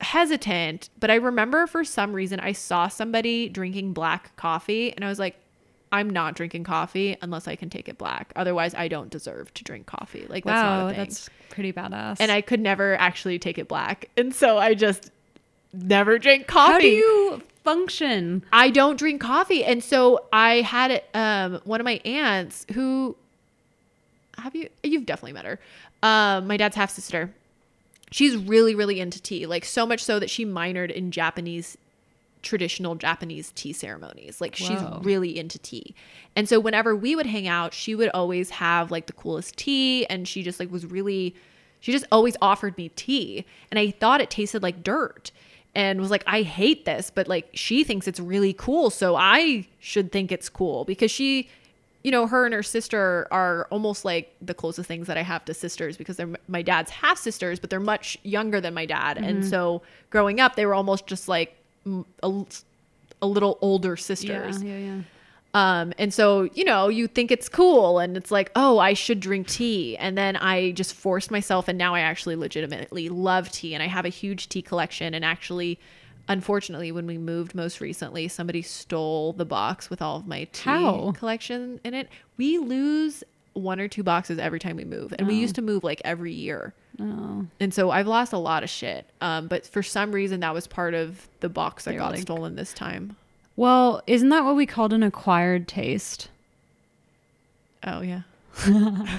[0.00, 5.08] hesitant, but I remember for some reason I saw somebody drinking black coffee and I
[5.08, 5.36] was like,
[5.96, 8.32] I'm not drinking coffee unless I can take it black.
[8.36, 10.26] Otherwise, I don't deserve to drink coffee.
[10.28, 10.98] Like that's wow, not a thing.
[10.98, 12.18] that's pretty badass.
[12.20, 15.10] and I could never actually take it black, and so I just
[15.72, 16.72] never drink coffee.
[16.72, 18.44] how do you function?
[18.52, 23.16] I don't drink coffee, and so I had um one of my aunts who
[24.36, 25.58] have you you've definitely met her.
[26.02, 27.32] Um, my dad's half sister.
[28.10, 31.78] She's really really into tea, like so much so that she minored in Japanese
[32.46, 34.40] traditional Japanese tea ceremonies.
[34.40, 35.00] Like she's Whoa.
[35.02, 35.94] really into tea.
[36.34, 40.06] And so whenever we would hang out, she would always have like the coolest tea
[40.06, 41.34] and she just like was really
[41.80, 45.30] she just always offered me tea and I thought it tasted like dirt
[45.74, 49.66] and was like I hate this, but like she thinks it's really cool, so I
[49.80, 51.48] should think it's cool because she
[52.02, 55.44] you know, her and her sister are almost like the closest things that I have
[55.46, 59.18] to sisters because they're my dad's half sisters, but they're much younger than my dad.
[59.18, 59.48] And mm-hmm.
[59.48, 61.56] so growing up, they were almost just like
[62.22, 62.44] a,
[63.22, 64.62] a little older sisters.
[64.62, 65.02] Yeah, yeah, yeah.
[65.54, 69.20] Um, and so, you know, you think it's cool and it's like, oh, I should
[69.20, 69.96] drink tea.
[69.96, 73.86] And then I just forced myself and now I actually legitimately love tea and I
[73.86, 75.14] have a huge tea collection.
[75.14, 75.78] And actually,
[76.28, 80.64] unfortunately, when we moved most recently, somebody stole the box with all of my tea
[80.64, 81.12] How?
[81.16, 82.10] collection in it.
[82.36, 83.24] We lose
[83.56, 85.12] one or two boxes every time we move.
[85.18, 85.40] And we Oh.
[85.40, 86.74] used to move like every year.
[87.00, 89.06] Oh, And so I've lost a lot of shit.
[89.20, 92.56] Um, but for some reason, that was part of the box that got like- stolen
[92.56, 93.16] this time.
[93.56, 96.28] well, isn't that what we called an acquired taste?
[97.84, 98.22] Oh yeah.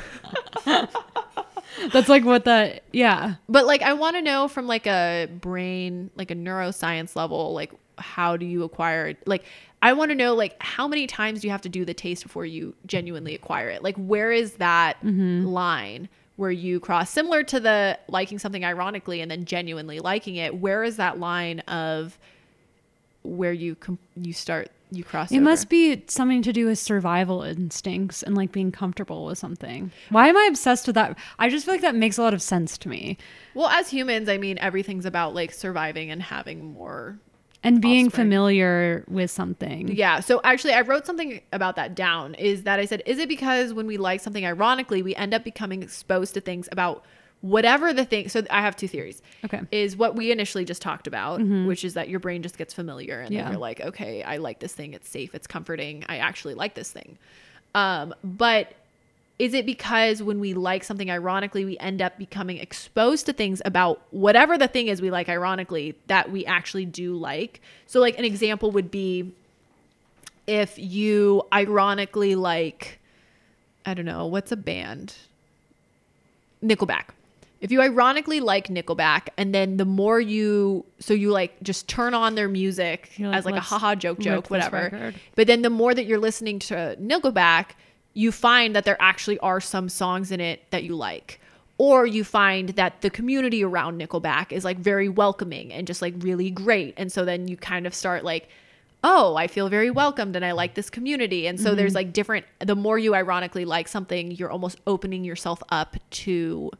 [1.94, 2.84] That's like what that.
[2.92, 3.36] Yeah.
[3.48, 7.72] But like I want to know from like a brain, like a neuroscience level, like
[7.98, 9.28] how do you acquire it?
[9.28, 9.44] Like
[9.82, 12.24] I want to know like how many times do you have to do the taste
[12.24, 13.84] before you genuinely acquire it?
[13.84, 15.46] Like where is that mm-hmm.
[15.46, 20.56] line where you cross similar to the liking something ironically and then genuinely liking it?
[20.56, 22.18] Where is that line of
[23.24, 25.44] where you com- you start you cross It over?
[25.44, 29.92] must be something to do with survival instincts and like being comfortable with something.
[30.10, 31.18] Why am I obsessed with that?
[31.38, 33.18] I just feel like that makes a lot of sense to me.
[33.54, 37.20] Well, as humans, I mean everything's about like surviving and having more
[37.64, 38.26] And being Offspring.
[38.26, 39.90] familiar with something.
[39.90, 40.20] Yeah.
[40.22, 42.36] So actually, I wrote something about that down.
[42.36, 45.44] Is that I said, is it because when we like something ironically, we end up
[45.44, 47.04] becoming exposed to things about
[47.42, 48.30] whatever the thing.
[48.30, 49.22] So I have two theories.
[49.46, 49.62] Okay.
[49.72, 53.20] Is what we initially just talked about, which is that your brain just gets familiar
[53.22, 53.44] and Yeah.
[53.44, 54.94] then you're like, okay, I like this thing.
[54.94, 55.36] It's safe.
[55.36, 56.04] It's comforting.
[56.08, 57.18] I actually like this thing.
[57.76, 58.74] Um, but
[59.40, 63.62] is it because when we like something ironically, we end up becoming exposed to things
[63.66, 67.62] about whatever the thing is we like ironically that we actually do like?
[67.86, 69.32] So, like, an example would be
[70.48, 73.00] if you ironically like,
[73.86, 75.14] I don't know, what's a band?
[76.64, 77.10] Nickelback.
[77.60, 82.14] If you ironically like Nickelback, and then the more you, so you like just turn
[82.14, 85.14] on their music like, as like a haha joke joke, whatever.
[85.36, 87.72] But then the more that you're listening to Nickelback,
[88.18, 91.40] you find that there actually are some songs in it that you like.
[91.78, 96.16] Or you find that the community around Nickelback is like very welcoming and just like
[96.18, 96.96] really great.
[96.98, 98.50] And so then you kind of start like,
[99.04, 101.46] oh, I feel very welcomed and I like this community.
[101.46, 101.98] And so there's mm-hmm.
[101.98, 106.72] like different, the more you ironically like something, you're almost opening yourself up to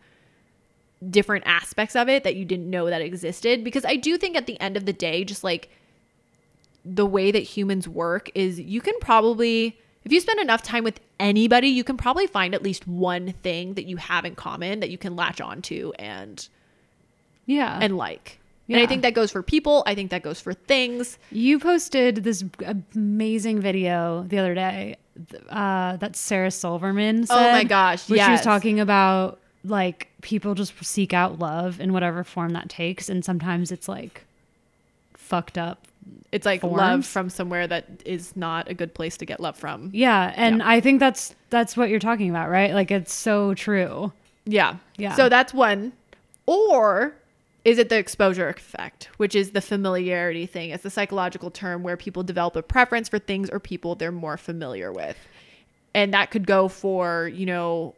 [1.08, 3.64] different aspects of it that you didn't know that existed.
[3.64, 5.70] Because I do think at the end of the day, just like
[6.84, 11.00] the way that humans work is you can probably if you spend enough time with
[11.20, 14.90] anybody you can probably find at least one thing that you have in common that
[14.90, 16.48] you can latch onto and
[17.46, 17.78] Yeah.
[17.82, 18.40] and like
[18.70, 22.24] and i think that goes for people i think that goes for things You posted
[22.24, 22.44] this
[22.96, 24.96] amazing video the other day
[25.50, 27.36] uh, that Sarah Silverman said.
[27.36, 31.92] Oh my gosh, Where she was talking about like people just seek out love in
[31.92, 33.10] whatever form that takes.
[33.10, 34.26] And sometimes it's like
[35.16, 35.88] fucked up.
[36.32, 36.78] It's like Forms.
[36.78, 40.34] love from somewhere that is not a good place to get love from Yeah.
[40.36, 40.70] And Yeah.
[40.70, 42.74] I think that's that's what you're talking about, right?
[42.74, 44.12] Like it's so true.
[44.46, 45.14] yeah Yeah.
[45.16, 45.94] so that's one
[46.46, 47.16] or
[47.66, 51.98] is it the exposure effect which is the familiarity thing it's the psychological term where
[51.98, 55.18] people develop a preference for things or people they're more familiar with
[55.94, 57.94] and that could go for you know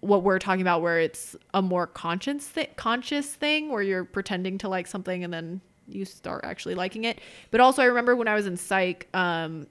[0.00, 4.58] what we're talking about where it's a more conscious th- conscious thing where you're pretending
[4.58, 7.20] to like something and then you start actually liking it
[7.50, 9.66] but also i remember when i was in psych um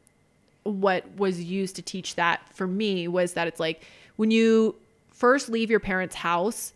[0.64, 3.84] what was used to teach that for me was that it's like
[4.16, 4.76] when you
[5.10, 6.74] first leave your parents house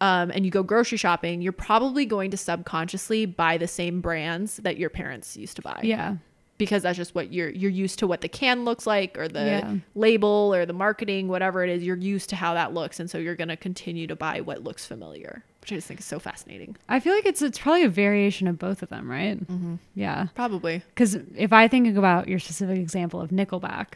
[0.00, 4.56] um, and you go grocery shopping you're probably going to subconsciously buy the same brands
[4.58, 6.16] that your parents used to buy Yeah.
[6.58, 9.44] because that's just what you're you're used to what the can looks like or the
[9.44, 9.74] Yeah.
[9.94, 13.18] label or the marketing whatever it is you're used to how that looks and so
[13.18, 16.18] you're going to continue to buy what looks familiar which i just think is so
[16.18, 19.40] fascinating I feel like it's it's probably a variation of both of them, right?
[19.40, 19.76] Mm-hmm.
[19.94, 20.26] Yeah.
[20.34, 23.94] probably Because if I think about your specific example of Nickelback,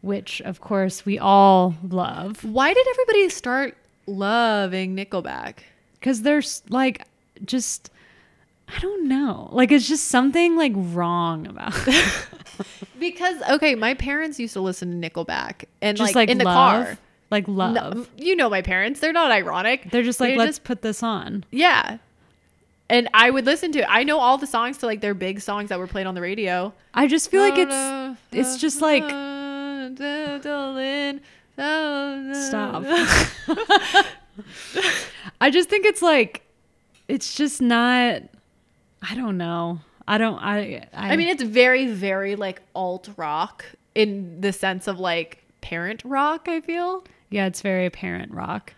[0.00, 5.58] which of course we all love, why did everybody start loving nickelback
[5.94, 7.06] because there's like
[7.44, 7.90] just
[8.74, 12.26] I don't know, like it's just something like wrong about it.
[12.98, 16.44] because okay my parents used to listen to nickelback and just like, like, in the
[16.44, 16.98] car
[17.32, 17.74] like love.
[17.74, 20.82] No, you know my parents they're not ironic They're just like They're let's just- put
[20.82, 21.44] this on.
[21.50, 21.98] yeah
[22.90, 25.40] and i would listen to it i know all the songs to like their big
[25.40, 29.04] songs that were played on the radio I just feel like it's it's just like
[32.34, 32.82] Stop.
[35.40, 36.42] I just think it's like
[37.08, 38.22] it's just not
[39.02, 39.80] I don't know.
[40.06, 43.64] I don't I I, I mean, it's very, very like alt rock
[43.94, 47.04] in the sense of like parent rock, I feel.
[47.32, 48.74] Yeah, it's very apparent rock.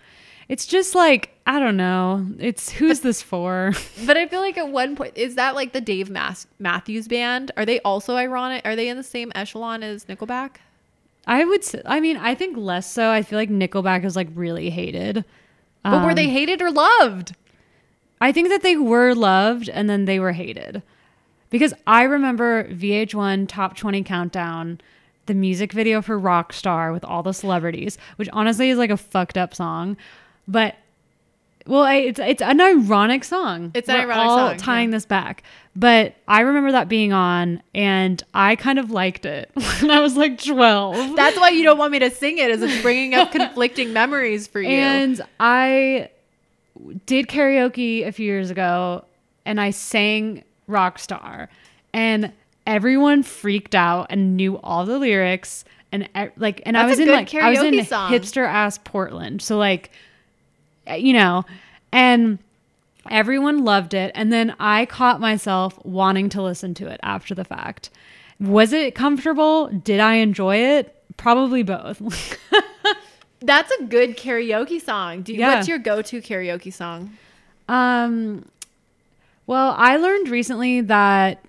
[0.49, 2.27] It's just like I don't know.
[2.39, 3.73] It's who's this for?
[4.07, 7.51] But I feel like at one point, is that like the Dave Mas- Matthews Band?
[7.57, 8.63] Are they also ironic?
[8.65, 10.57] Are they in the same echelon as Nickelback?
[11.27, 13.11] I would say, I mean, I think less so.
[13.11, 15.25] I feel like Nickelback is like really hated.
[15.83, 17.35] But were Um, they hated or loved?
[18.21, 20.83] I think that they were loved and then they were hated.
[21.51, 24.81] Because I remember VH1 Top 20 Countdown,
[25.27, 29.39] the music video for Rockstar with all the celebrities, which honestly is like a fucked
[29.39, 29.97] up song.
[30.47, 30.77] But,
[31.67, 33.73] well, I, it's, it's an ironic song.
[33.75, 34.97] It's an We're ironic all song, tying yeah.
[34.97, 35.43] this back.
[35.75, 40.17] But I remember that being on and I kind of liked it when I was
[40.17, 41.17] like 12.
[41.17, 44.47] That's why you don't want me to sing it, is it's bringing up conflicting memories
[44.47, 44.69] for you.
[44.69, 46.11] And I
[47.07, 49.05] did karaoke a few years ago
[49.47, 51.49] and I sang Rockstar
[51.93, 52.33] and
[52.67, 57.33] everyone freaked out and knew all the lyrics and like and I was in like
[57.35, 58.11] I was in song.
[58.11, 59.43] hipster ass Portland.
[59.43, 59.91] So like
[60.97, 61.45] you know,
[61.93, 62.39] and
[63.11, 67.45] everyone loved it and then I caught myself wanting to listen to it after the
[67.45, 67.91] fact.
[68.41, 69.69] Was it comfortable?
[69.69, 71.01] Did I enjoy it?
[71.17, 72.39] Probably both.
[73.41, 75.23] That's a good karaoke song.
[75.23, 75.57] Do you, Yeah.
[75.57, 77.17] What's your go-to karaoke song?
[77.69, 78.47] Um,
[79.47, 81.45] well, I learned recently that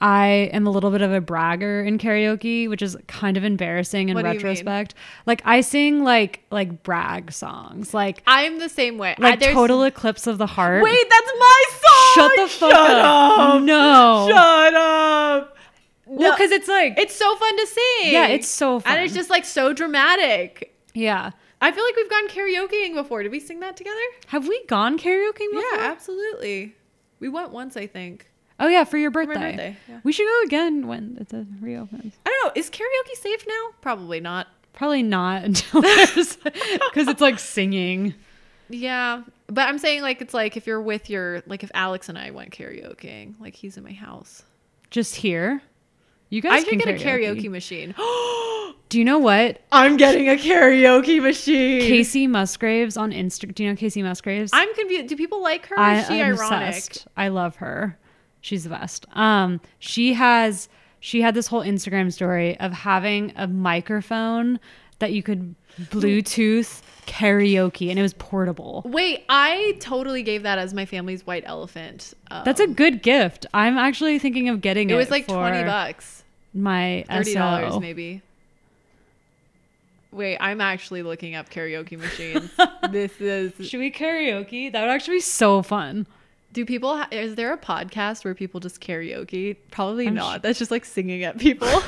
[0.00, 4.10] I am a little bit of a bragger in karaoke, which is kind of embarrassing
[4.10, 4.42] in What do you mean?
[4.44, 4.94] retrospect.
[5.24, 9.14] Like I sing like like brag songs, like I'm the same way.
[9.18, 10.82] Like there's- total eclipse of the heart.
[10.84, 12.12] Wait, that's my song.
[12.14, 13.62] shut the fuck up.
[13.62, 15.56] No, Shut up.
[16.04, 18.12] well, No, because it's like it's so fun to sing.
[18.12, 18.92] yeah, it's so fun.
[18.96, 20.74] and it's just like so dramatic.
[20.94, 21.30] yeah.
[21.58, 23.22] I feel like we've gone karaokeing before.
[23.22, 23.96] Did we sing that together?
[24.26, 25.62] Have we gone karaokeing before?
[25.78, 26.74] Yeah, absolutely.
[27.18, 28.30] We went once, I think.
[28.58, 29.34] Oh yeah, for your my birthday.
[29.50, 30.00] birthday, yeah.
[30.02, 32.14] We should go again when it reopens.
[32.24, 32.60] I don't know.
[32.60, 33.74] Is karaoke safe now?
[33.80, 34.48] Probably not.
[34.72, 38.14] Probably not until because it's like singing.
[38.68, 42.18] Yeah, but I'm saying like it's like if you're with your like if Alex and
[42.18, 44.42] I went karaokeing, like he's in my house.
[44.90, 45.62] Just here.
[46.28, 47.94] You guys I should can get a karaoke machine.
[48.88, 49.60] Do you know what?
[49.72, 51.82] I'm getting a karaoke machine.
[51.82, 53.54] Kacey Musgraves on Instagram.
[53.54, 54.50] Do you know Kacey Musgraves?
[54.52, 55.08] I'm confused.
[55.08, 55.76] Do people like her?
[55.76, 56.68] Or I, is she I'm ironic?
[56.76, 57.06] obsessed.
[57.16, 57.98] I love her.
[58.46, 59.06] She's the best.
[59.12, 60.68] Um, she has
[61.00, 64.60] she had this whole Instagram story of having a microphone
[65.00, 65.56] that you could
[65.90, 68.82] Bluetooth karaoke, and it was portable.
[68.84, 72.14] Wait, I totally gave that as my family's white elephant.
[72.30, 73.46] Um, That's a good gift.
[73.52, 74.92] I'm actually thinking of getting it.
[74.92, 76.22] It was like twenty bucks,
[76.54, 78.22] My thirty dollars maybe.
[80.12, 82.48] Wait, I'm actually looking up karaoke machines.
[82.92, 83.68] this is.
[83.68, 84.70] Should we karaoke?
[84.70, 86.06] That would actually be so fun.
[86.56, 86.96] Do people?
[86.96, 89.56] Ha- is there a podcast where people just karaoke?
[89.70, 90.42] Probably I'm not.
[90.42, 91.68] That's just like singing at people.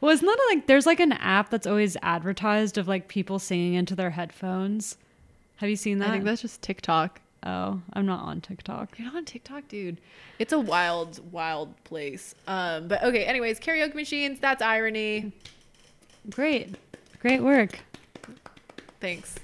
[0.00, 3.74] Well, isn't that like there's like an app that's always advertised of like people singing
[3.74, 4.96] into their headphones?
[5.56, 6.10] Have you seen that?
[6.10, 7.20] I think that's just TikTok.
[7.44, 8.96] oh, I'm not on TikTok.
[8.96, 9.96] You're not on TikTok, dude.
[10.38, 12.36] It's a wild, wild place.
[12.46, 13.24] Um, but okay.
[13.24, 14.38] Anyways, karaoke machines.
[14.38, 15.32] That's irony.
[16.30, 16.76] Great,
[17.20, 17.80] great work.
[19.00, 19.34] Thanks.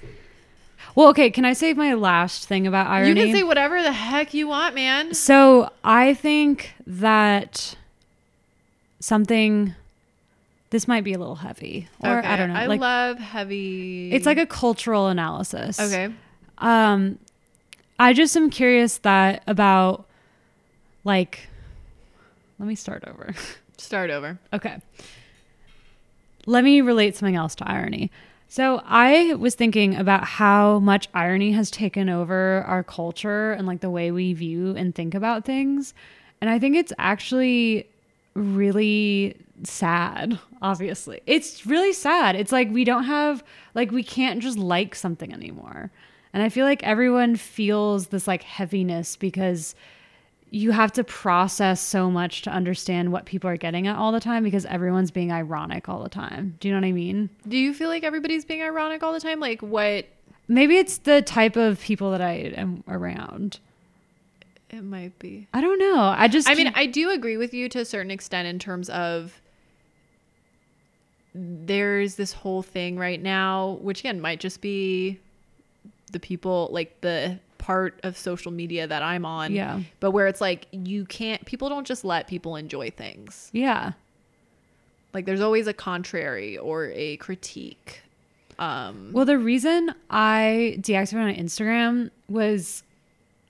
[0.95, 1.29] Well, okay.
[1.31, 3.09] Can I say my last thing about irony?
[3.09, 5.13] You can say whatever the heck you want, man.
[5.13, 7.75] So I think that
[8.99, 9.75] something.
[10.69, 12.55] This might be a little heavy, or I don't know.
[12.55, 14.11] I like love heavy.
[14.11, 15.79] it's like a cultural analysis.
[15.79, 16.11] okay.
[16.57, 17.19] Um,
[17.99, 20.05] I just am curious that about
[21.03, 21.47] like.
[22.57, 23.33] Let me start over.
[23.77, 24.39] Start over.
[24.53, 24.77] Okay.
[26.45, 28.11] Let me relate something else to irony.
[28.53, 33.79] So I was thinking about how much irony has taken over our culture and like
[33.79, 35.95] the way we view and think about things.
[36.39, 37.87] And I think it's actually
[38.35, 41.21] really sad, obviously.
[41.25, 42.35] It's really sad.
[42.35, 45.89] It's like we don't have like we can't just like something anymore.
[46.31, 49.73] And I feel like everyone feels this like heaviness because
[50.53, 54.19] you have to process so much to understand what people are getting at all the
[54.19, 56.55] time because everyone's being ironic all the time.
[56.59, 57.31] Do you know what I mean?
[57.47, 59.39] Do you feel like everybody's being ironic all the time?
[59.39, 60.05] Like what?
[60.47, 63.61] Maybe it's the type of people that I am around.
[64.69, 65.47] It might be.
[65.55, 66.13] I don't know.
[66.15, 68.91] I just I mean, I do agree with you to a certain extent in terms
[68.91, 69.41] of
[71.33, 75.19] there's this whole thing right now, which again might just be
[76.11, 79.53] the people like the part of social media that I'm on.
[79.53, 79.79] Yeah.
[80.01, 83.49] But where it's like you can't people don't just let people enjoy things.
[83.53, 83.93] yeah.
[85.13, 88.01] Like there's always a contrary or a critique.
[88.59, 92.83] Um Well, the reason I deactivated on Instagram was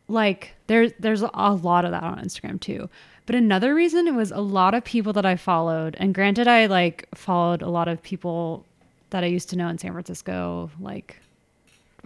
[0.07, 2.89] like there's there's a lot of that on Instagram too.
[3.25, 6.67] But another reason it was a lot of people that I followed, and granted, I
[6.67, 8.65] like followed a lot of people
[9.09, 11.19] that I used to know in San Francisco, like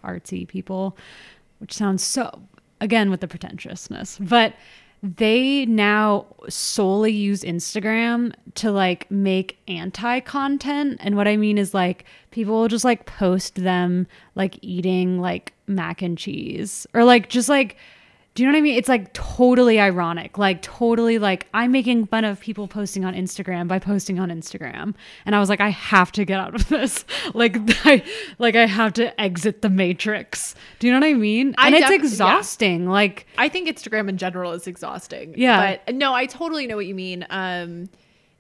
[0.04, 0.96] artsy people,
[1.60, 2.42] which sounds so
[2.82, 4.54] again with the pretentiousness, but
[5.04, 10.98] they now solely use Instagram to like make anti content.
[11.02, 15.54] And what I mean is like people will just like post them like eating like
[15.68, 17.78] mac and cheese or like just like
[18.38, 18.76] Do you know what I mean?
[18.78, 20.38] It's like totally ironic.
[20.38, 24.94] Like totally like I'm making fun of people posting on Instagram by posting on Instagram.
[25.26, 27.04] And I was like I have to get out of this.
[27.34, 28.04] Like I
[28.38, 30.54] like I have to exit the matrix.
[30.78, 31.56] Do you know what I mean?
[31.58, 31.96] I And it's def- yeah.
[31.96, 32.88] exhausting.
[32.88, 35.34] Like I think Instagram in general is exhausting.
[35.36, 35.78] Yeah.
[35.88, 37.26] But no, I totally know what you mean.
[37.32, 37.90] Um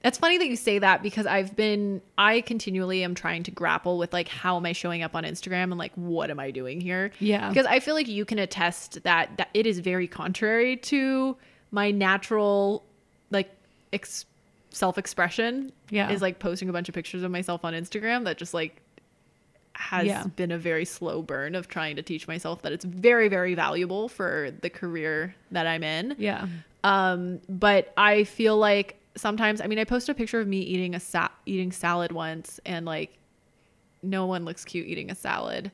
[0.04, 3.98] that's funny that you say that because I've been I continually am trying to grapple
[3.98, 6.80] with like how am I showing up on Instagram and like what am I doing
[6.80, 7.12] here?
[7.20, 7.50] Yeah.
[7.50, 11.36] Because I feel like you can attest that that it is very contrary to
[11.72, 12.84] my natural
[13.32, 13.50] like
[13.91, 14.26] ex-
[14.70, 15.72] self-expression.
[15.89, 16.10] Yeah.
[16.12, 18.82] Is like posting a bunch of pictures of myself on Instagram that just like
[19.74, 20.24] has Yeah.
[20.36, 24.10] been a very slow burn of trying to teach myself that it's very very valuable
[24.10, 26.16] for the career that I'm in.
[26.18, 26.48] yeah.
[26.84, 30.95] Um but I feel like sometimes I mean I posted a picture of me eating
[30.95, 33.18] a sa- eating salad once and like
[34.03, 35.72] no one looks cute eating a salad.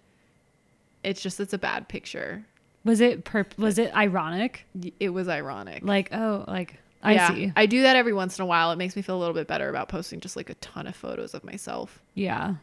[1.03, 2.45] It's just it's a bad picture.
[2.85, 4.65] Was it perp was it ironic?
[4.99, 5.83] It was ironic.
[5.83, 7.51] Like, oh, like I yeah, see.
[7.55, 8.71] I do that every once in a while.
[8.71, 10.95] It makes me feel a little bit better about posting just like a ton of
[10.95, 12.01] photos of myself.
[12.13, 12.55] yeah.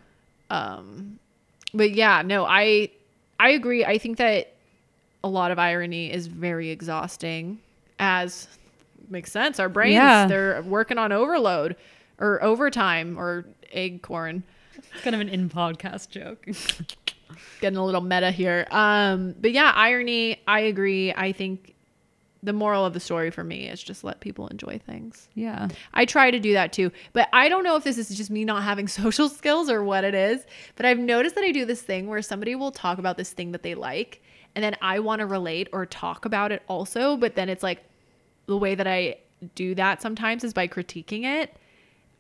[0.49, 1.19] Um
[1.73, 2.91] but yeah, no, I
[3.39, 3.85] I agree.
[3.85, 4.55] I think that
[5.23, 7.59] a lot of irony is very exhausting
[7.99, 8.49] as
[9.09, 9.59] makes sense.
[9.61, 10.27] Our brains Yeah.
[10.27, 11.77] they're working on overload
[12.19, 14.43] or overtime or acorn.
[14.77, 16.47] It's kind of an in podcast joke.
[17.61, 18.67] Getting a little meta here.
[18.71, 21.13] Um but yeah, irony, I agree.
[21.15, 21.75] I think
[22.43, 25.29] the moral of the story for me is just let people enjoy things.
[25.35, 25.69] yeah.
[25.93, 26.91] I try to do that too.
[27.13, 30.05] But I don't know if this is just me not having social skills or what
[30.05, 30.45] it is.
[30.77, 33.53] But I've noticed that I do this thing where somebody will talk about this thing
[33.53, 34.23] that they like.
[34.55, 37.17] And then I want to relate or talk about it also.
[37.19, 37.85] But then it's like
[38.51, 39.17] the way that I
[39.55, 41.57] do that sometimes is by critiquing it.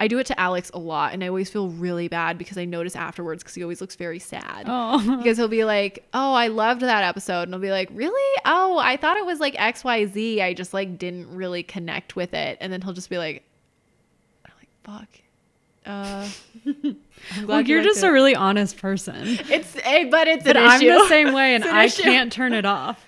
[0.02, 1.12] I do it to Alex a lot.
[1.12, 4.18] And I always feel really bad because I notice afterwards because he always looks very
[4.18, 5.16] sad Oh.
[5.18, 8.40] because he'll be like, "Oh, I loved that episode," and I'll be like, "Really?
[8.46, 10.40] Oh, I thought it was like X, Y, Z.
[10.40, 13.42] I just like didn't really connect with it." And then he'll just be like,
[14.46, 15.08] I'm like "Fuck."
[15.84, 16.28] Uh,
[16.66, 16.96] I'm
[17.34, 18.06] glad Well, you you're just it.
[18.06, 19.16] a really honest person.
[19.50, 20.92] It's a, but it's But an I'm issue.
[20.94, 22.02] the same way and an I issue.
[22.04, 23.04] can't turn it off.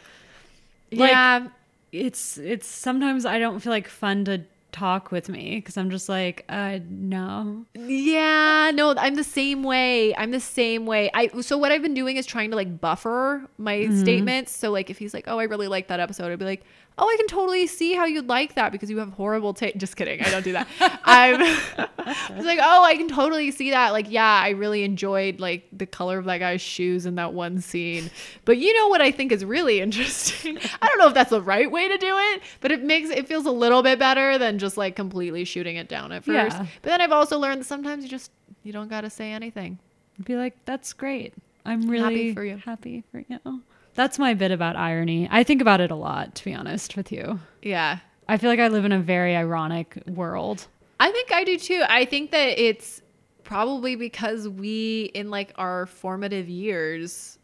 [0.91, 1.47] Like, yeah,
[1.93, 6.09] It's it's sometimes I don't feel like fun to talk with me because I'm just
[6.09, 7.65] like, uh no.
[7.75, 10.15] Yeah, no, I'm the same way.
[10.17, 11.11] I'm the same way.
[11.15, 14.01] I so what I've been doing is trying to like buffer my Mm-hmm.
[14.01, 14.57] statements.
[14.57, 16.63] So like if he's like, "Oh, I really like that episode," I'd be like,
[16.99, 19.97] "Oh, I can totally see how you'd like that because you have horrible taste." Just
[19.97, 20.21] kidding.
[20.23, 20.67] I don't do that.
[21.05, 21.41] I'm
[22.45, 26.19] like, "Oh, I can totally see that." Like, yeah, I really enjoyed like the color
[26.19, 28.11] of that guy's shoes in that one scene.
[28.45, 30.59] But you know what I think is really interesting?
[30.81, 33.27] I don't know if that's the right way to do it, but it makes it
[33.29, 36.57] feels a little bit better than just like completely shooting it down at first.
[36.57, 36.67] Yeah.
[36.81, 38.31] But then I've also learned that sometimes you just
[38.63, 39.79] you don't gotta say anything.
[40.25, 41.35] Be like, that's great.
[41.67, 42.57] I'm really happy for you.
[42.57, 43.61] Happy for you.
[43.95, 45.29] That's my bit about irony.
[45.31, 47.41] I think about it a lot, to be honest with you.
[47.61, 47.99] Yeah.
[48.29, 50.67] I feel like I live in a very ironic world.
[50.99, 51.83] I think I do too.
[51.89, 53.03] I think that it's
[53.45, 57.39] probably because we in like our formative years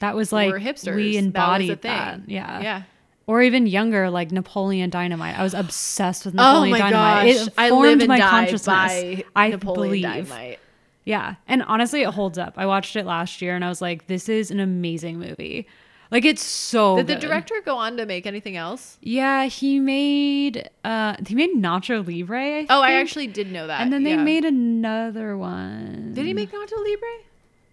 [0.00, 0.96] That was like were hipsters.
[0.96, 1.90] we That was a embodied thing.
[1.92, 2.20] that.
[2.28, 2.60] Yeah.
[2.62, 2.82] Yeah.
[3.26, 5.38] Or even younger, like Napoleon Dynamite.
[5.38, 7.36] I was obsessed with Oh Napoleon my Dynamite.
[7.36, 7.46] gosh.
[7.46, 8.66] It I formed my consciousness.
[8.66, 10.02] by I Napoleon believe.
[10.28, 10.58] Dynamite.
[11.04, 11.34] Yeah.
[11.46, 12.54] And honestly, it holds up.
[12.56, 15.66] I watched it last year and I was like, this is an amazing movie.
[16.10, 18.98] Like it's so Did the director go on to make anything else?
[19.00, 22.38] Yeah, he made uh he made Nacho Libre.
[22.38, 23.80] I Oh, I actually did know that.
[23.80, 24.22] And then they yeah.
[24.22, 26.12] made another one.
[26.12, 27.08] Did he make Nacho Libre?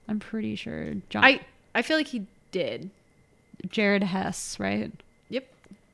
[0.07, 0.93] I'm pretty sure.
[1.09, 1.41] John I
[1.75, 2.89] I feel like he did.
[3.69, 4.91] Jared Hess, right?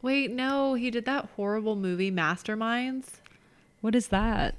[0.05, 3.05] Wait, no, he did that horrible movie Masterminds.
[3.81, 4.53] What is that?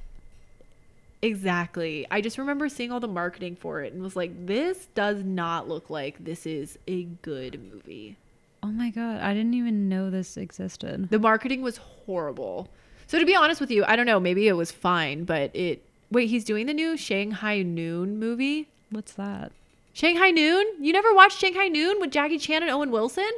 [1.23, 2.05] Exactly.
[2.11, 5.69] I just remember seeing all the marketing for it and was like, this does not
[5.69, 8.17] look like this is a good movie.
[8.65, 11.11] Oh my god, I didn't even know this existed.
[11.11, 12.69] The marketing was horrible.
[13.07, 15.81] So to be honest with you, I don't know, maybe it was fine, but it
[16.11, 18.67] Wait, he's doing the new Shanghai Noon movie?
[18.91, 19.53] What's that?
[19.93, 20.67] Shanghai Noon?
[20.81, 23.31] You never watched Shanghai Noon with Jackie Chan and Owen Wilson?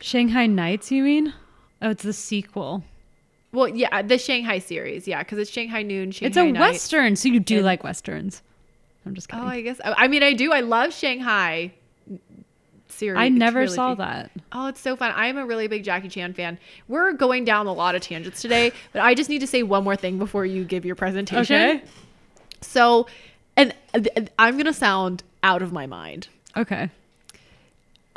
[0.00, 1.32] Shanghai Nights, you mean?
[1.84, 2.82] Oh, it's the sequel.
[3.52, 6.60] Well, yeah, uh, the Shanghai series, yeah, because it's Shanghai Noon, Shanghai it's a Night.
[6.60, 8.42] western, so you do And- like westerns.
[9.06, 9.48] I'm just oh, kidding.
[9.48, 9.52] Oh.
[9.52, 9.80] I guess.
[9.84, 10.50] I mean, I do.
[10.50, 11.72] I love Shanghai
[12.88, 13.18] series.
[13.18, 13.74] I never trilogy.
[13.74, 14.30] saw that.
[14.50, 15.12] Oh, it's so fun.
[15.14, 16.58] I am a really big Jackie Chan fan.
[16.88, 19.84] We're going down a lot of tangents today, but I just need to say one
[19.84, 21.56] more thing before you give your presentation.
[21.56, 21.82] Okay.
[22.62, 23.06] So,
[23.58, 26.28] and, and I'm going to sound out of my mind.
[26.56, 26.88] Okay.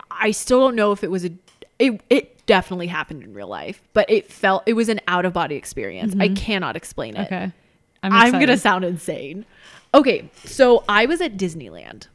[0.10, 1.32] I still don't know if it was a
[1.80, 5.34] it it definitely happened in real life, but it felt it was an out of
[5.34, 6.16] body experience.
[6.20, 7.30] I cannot explain it.
[7.30, 7.34] Mm-hmm.
[7.34, 7.52] Okay.
[8.04, 9.46] I'm, gonna sound insane.
[9.94, 12.08] Okay, so I was at Disneyland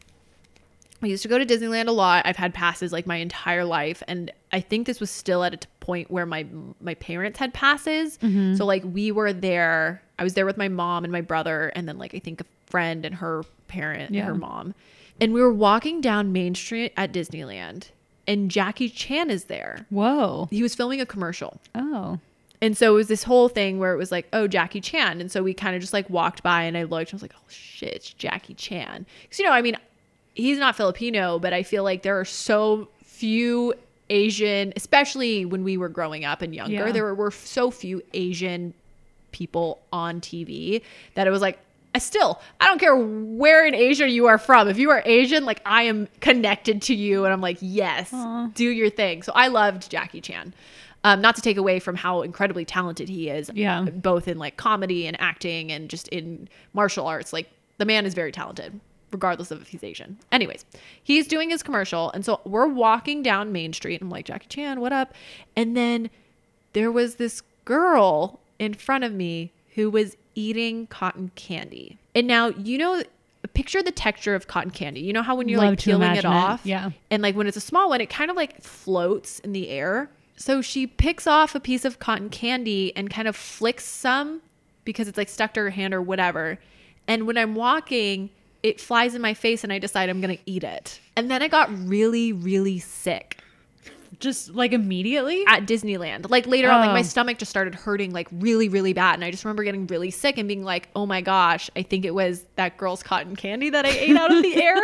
[1.02, 2.26] I used to go to Disneyland a lot.
[2.26, 5.56] I've had passes like my entire life, and I think this was still at a
[5.56, 6.46] t- point where my
[6.80, 8.18] my parents had passes.
[8.18, 8.54] Mm-hmm.
[8.54, 10.00] So like we were there.
[10.18, 12.44] I was there with my mom and my brother, and then like I think a
[12.66, 14.26] friend and her parent, Yeah.
[14.26, 14.74] her mom,
[15.20, 17.88] and we were walking down Main Street at Disneyland,
[18.26, 19.86] and Jackie Chan is there.
[19.90, 20.48] Whoa.
[20.50, 21.60] He was filming a commercial.
[21.74, 22.18] Oh.
[22.60, 25.20] And so it was this whole thing where it was like, oh, Jackie Chan.
[25.20, 27.22] And so we kind of just like walked by and I looked and I was
[27.22, 29.04] like, oh shit, it's Jackie Chan.
[29.22, 29.76] Because, you know, I mean,
[30.34, 33.74] he's not Filipino, but I feel like there are so few
[34.10, 36.92] Asian, especially when we were growing up and younger, Yeah.
[36.92, 38.74] there were, were so few Asian
[39.32, 40.82] people on TV
[41.14, 41.58] that it was like,
[41.94, 44.66] I still, I don't care where in Asia you are from.
[44.68, 47.24] If you are Asian, like I am connected to you.
[47.24, 48.46] And I'm like, yes, Aw.
[48.54, 49.22] do your thing.
[49.22, 50.54] So I loved Jackie Chan.
[51.04, 53.82] Um, not to take away from how incredibly talented he is, Yeah.
[53.82, 57.32] both in like comedy and acting and just in martial arts.
[57.32, 58.80] Like the man is very talented,
[59.10, 60.18] regardless of if he's Asian.
[60.30, 60.64] Anyways,
[61.02, 63.96] he's doing his commercial, and so we're walking down Main Street.
[64.00, 65.12] And I'm like, Jackie Chan, what up?
[65.56, 66.08] And then
[66.72, 71.98] there was this girl in front of me who was eating cotton candy.
[72.14, 73.02] And now you know.
[73.54, 75.00] Picture the texture of cotton candy.
[75.00, 76.34] You know how when you're Love like peeling it imagine it.
[76.34, 76.90] off, Yeah.
[77.10, 80.08] and like when it's a small one, it kind of like floats in the air.
[80.36, 84.40] So she picks off a piece of cotton candy and kind of flicks some
[84.84, 86.60] because it's like stuck to her hand or whatever.
[87.08, 88.30] And when I'm walking,
[88.62, 91.00] it flies in my face and I decide I'm going to eat it.
[91.16, 93.38] And then I got really, really sick
[94.20, 95.44] Just like immediately?
[95.48, 96.28] at Disneyland.
[96.30, 97.02] Like later on, like my Oh.
[97.02, 99.14] stomach just started hurting like really, really bad.
[99.14, 102.04] And I just remember getting really sick and being like, oh my gosh, I think
[102.04, 104.76] it was that girl's cotton candy that I ate out of the air.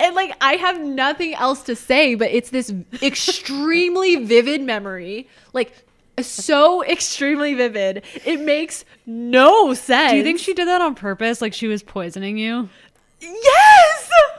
[0.00, 2.72] and like, I have nothing else to say, but it's this
[3.02, 5.28] extremely vivid memory.
[5.52, 5.84] Like,
[6.20, 8.02] so extremely vivid.
[8.24, 10.10] It makes no sense.
[10.12, 11.40] Do you think she did that on purpose?
[11.40, 12.68] Like she was poisoning you?
[13.20, 13.71] Yes!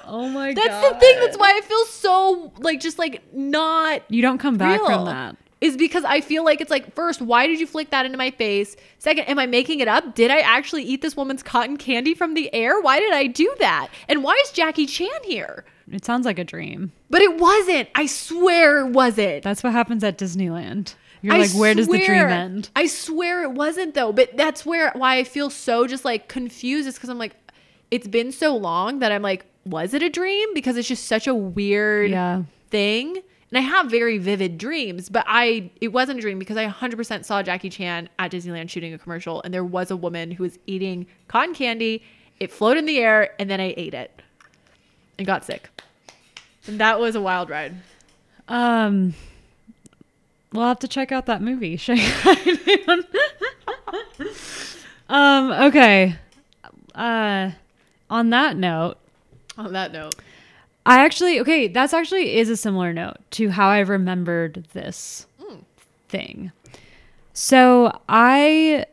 [0.05, 0.63] Oh my god.
[0.63, 1.19] That's the thing.
[1.19, 5.05] That's why I feel so like just like not You don't come back real from
[5.05, 5.37] that.
[5.61, 8.31] is because I feel like it's like first, why did you flick that into my
[8.31, 8.75] face?
[8.99, 10.15] Second, am I making it up?
[10.15, 12.81] Did I actually eat this woman's cotton candy from the air?
[12.81, 13.89] Why did I do that?
[14.09, 15.65] And why is Jackie Chan here?
[15.91, 16.91] It sounds like a dream.
[17.09, 17.89] But it wasn't.
[17.95, 19.43] I swear it wasn't.
[19.43, 20.95] That's what happens at Disneyland.
[21.21, 22.69] You're I like, where does the dream end?
[22.75, 24.11] I swear it wasn't though.
[24.11, 27.35] But that's where why I feel so just like confused is because I'm like,
[27.91, 30.53] it's been so long that I'm like, was it a dream?
[30.53, 32.43] Because it's just such a weird Yeah.
[32.69, 33.17] thing.
[33.51, 37.23] And I have very vivid dreams, but I it wasn't a dream because I 100%
[37.23, 40.57] saw Jackie Chan at Disneyland shooting a commercial and there was a woman who was
[40.65, 42.03] eating cotton candy.
[42.39, 44.21] It floated in the air and then I ate it
[45.19, 45.69] and got sick.
[46.65, 47.75] And that was a wild ride.
[48.47, 49.13] Um,
[50.51, 51.77] we'll have to check out that movie.
[51.77, 52.35] Shanghai
[55.09, 55.51] um.
[55.51, 56.15] Okay.
[56.95, 57.51] Uh,
[58.09, 58.97] on that note,
[59.57, 60.15] On that note,
[60.85, 61.67] I actually okay.
[61.67, 65.63] That's actually is a similar note to how I remembered this mm.
[66.09, 66.51] thing.
[67.33, 68.85] So I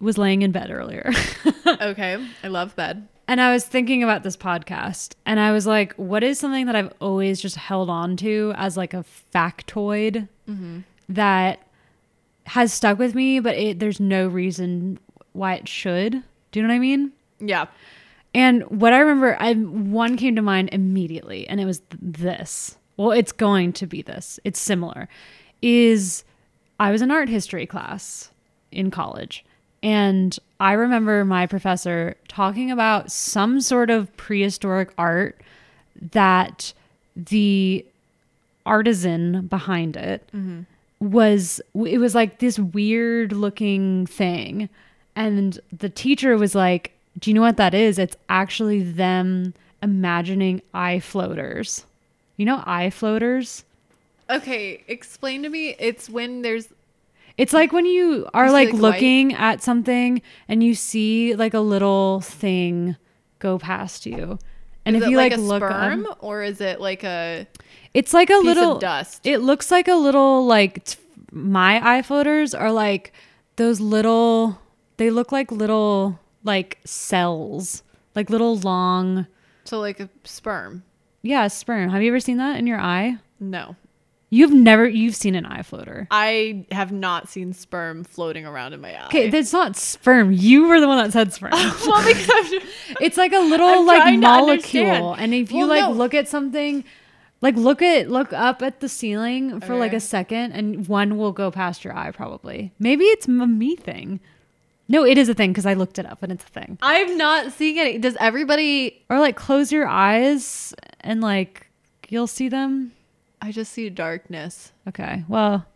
[0.00, 1.12] was laying in bed earlier.
[1.80, 3.08] okay, I love bed.
[3.26, 6.76] And I was thinking about this podcast and I was like, what is something that
[6.76, 10.80] I've always just held on to as like a factoid mm-hmm.
[11.08, 11.60] that
[12.46, 14.98] has stuck with me, but it, there's no reason
[15.32, 16.22] why it should?
[16.52, 17.12] Do you know what I mean?
[17.40, 17.66] Yeah.
[18.34, 22.76] And what I remember, I one came to mind immediately, and it was th- this.
[22.96, 24.40] Well, it's going to be this.
[24.44, 25.08] It's similar.
[25.62, 26.24] Is
[26.80, 28.30] I was in art history class
[28.72, 29.44] in college,
[29.82, 35.40] and I remember my professor talking about some sort of prehistoric art
[36.12, 36.72] that
[37.16, 37.84] the
[38.66, 40.62] artisan behind it mm-hmm.
[41.00, 44.68] was it was like this weird looking thing
[45.14, 50.60] and the teacher was like do you know what that is it's actually them imagining
[50.72, 51.84] eye floaters
[52.36, 53.64] you know eye floaters
[54.30, 55.76] Okay, explain to me.
[55.78, 56.68] It's when there's
[57.36, 61.60] it's like when you are like, like, looking at something and you see like a
[61.60, 62.96] little thing
[63.38, 64.38] go past you
[64.86, 67.46] and is if you like, like, a look up- or is it like a
[67.92, 69.26] It's like a little dust?
[69.26, 70.96] It looks like a little like t-
[71.30, 73.12] my eye floaters are like
[73.56, 74.58] those little.
[74.96, 77.82] They look like little like cells,
[78.14, 79.26] like little long.
[79.64, 80.84] so like a sperm?
[81.22, 81.90] Yeah, sperm.
[81.90, 83.16] Have you ever seen that in your eye?
[83.40, 83.76] No.
[84.30, 84.88] You've never.
[84.88, 86.08] You've seen an eye floater.
[86.10, 89.06] I have not seen sperm floating around in my eye.
[89.06, 90.32] Okay, that's not sperm.
[90.32, 91.52] You were the one that said sperm.
[91.52, 92.62] well, because I'm,
[93.00, 95.92] it's like a little I'm like molecule, and if you Well, like no.
[95.92, 96.84] look at something.
[97.42, 101.32] Like look at look up at the ceiling for like a second, and one will
[101.32, 102.10] go past your eye.
[102.10, 104.18] Probably, maybe it's a me thing.
[104.88, 106.78] No, it is a thing because I looked it up and it's a thing.
[106.82, 108.00] I'm not seeing it.
[108.00, 109.02] Does everybody?
[109.08, 111.68] Or like close your eyes and like
[112.08, 112.92] you'll see them.
[113.40, 114.72] I just see darkness.
[114.88, 115.24] Okay.
[115.28, 115.66] Well,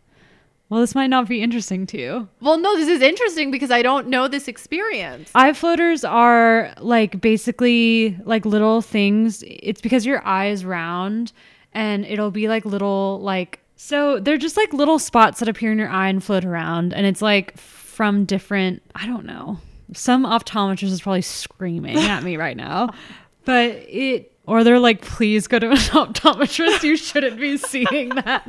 [0.69, 2.27] well, this might not be interesting to you.
[2.41, 5.31] Well, no, this is interesting because I don't know this experience.
[5.33, 9.43] Eye floaters are like basically like little things.
[9.47, 11.31] It's because your eye is round
[11.73, 15.79] and it'll be like little like so they're just like little spots that appear in
[15.79, 17.57] your eye and float around and it's like
[17.99, 19.57] from different I don't know.
[19.93, 22.91] Some optometrist is probably screaming at me right now.
[23.45, 26.83] But it or they're like, please go to an optometrist.
[26.83, 28.47] You shouldn't be seeing that.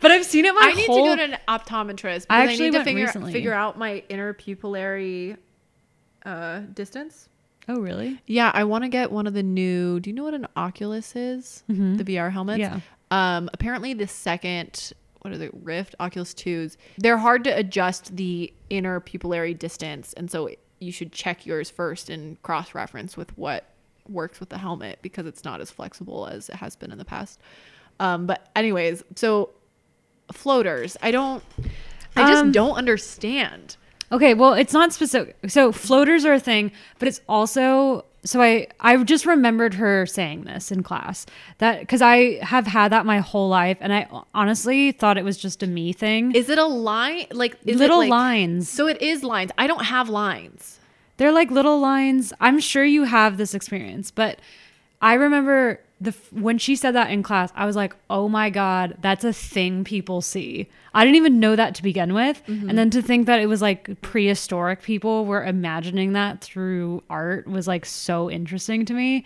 [0.00, 2.44] But I've seen it my I need whole to go to an optometrist I I,
[2.44, 3.32] actually need to went figure recently.
[3.32, 5.36] figure out my interpupillary
[6.24, 7.28] uh, distance.
[7.68, 8.20] Oh really?
[8.26, 9.98] Yeah, I want to get one of the new.
[10.00, 11.64] Do you know what an Oculus is?
[11.68, 12.60] The VR helmets.
[12.60, 12.80] Yeah.
[13.10, 13.50] Um.
[13.52, 14.92] Apparently, the second
[15.26, 16.78] what are the Rift Oculus twos?
[16.98, 22.40] They're hard to adjust the interpupillary distance, and so you should check yours first and
[22.42, 23.64] cross reference with what
[24.08, 27.04] works with the helmet because it's not as flexible as it has been in the
[27.04, 27.40] past.
[27.98, 28.26] Um.
[28.26, 29.50] But anyways, so
[30.32, 30.96] floaters.
[31.02, 31.42] I don't.
[32.14, 33.76] I just Um, don't understand.
[34.12, 35.36] Okay, well, it's not specific.
[35.48, 40.44] So floaters are a thing, but it's also so I I just remembered her saying
[40.44, 41.26] this in class
[41.58, 45.38] that because I have had that my whole life, and I honestly thought it was
[45.38, 46.32] just a me thing.
[46.32, 47.26] Is it a line?
[47.32, 48.68] Like is it little like- lines.
[48.68, 49.50] So it is lines.
[49.58, 50.80] I don't have lines.
[51.16, 52.32] They're like little lines.
[52.40, 54.38] I'm sure you have this experience, but
[55.00, 58.96] I remember the when she said that in class, I was like, "Oh my god,
[59.00, 62.90] that's a thing people see." I didn't even know that to begin with, and then
[62.90, 67.84] to think that it was like prehistoric people were imagining that through art was like
[67.86, 69.24] so interesting to me.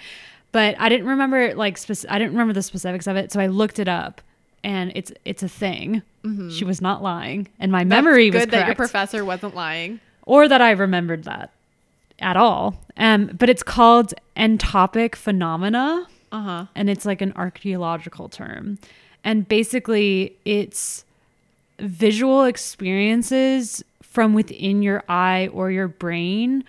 [0.52, 3.46] But I didn't remember like spec- I didn't remember the specifics of it, so I
[3.48, 4.20] looked it up,
[4.62, 6.02] and it's it's a thing.
[6.50, 10.00] She was not lying, and my memory That's was good that your professor wasn't lying.
[10.22, 11.50] or that I remembered that
[12.18, 12.78] at all.
[12.98, 16.66] Um, but it's called entoptic phenomena, Uh huh.
[16.74, 18.78] and it's like an archaeological term.
[19.24, 21.04] And basically, it's
[21.78, 26.64] visual experiences from within your eye or your brain.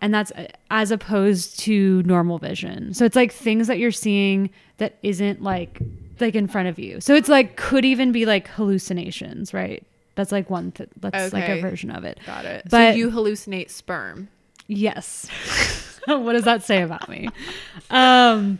[0.00, 2.92] And that's uh, as opposed to normal vision.
[2.94, 5.78] So it's like things that you're seeing that isn't like
[6.20, 7.00] like in front of you.
[7.00, 9.82] So it's like could even be like hallucinations, right?
[10.14, 10.72] That's like one.
[10.72, 12.18] Th- that's like a version of it.
[12.26, 12.62] Got it.
[12.70, 14.28] But- so you hallucinate sperm.
[14.66, 15.28] Yes.
[16.06, 17.28] what does that say about me?
[17.90, 18.58] Um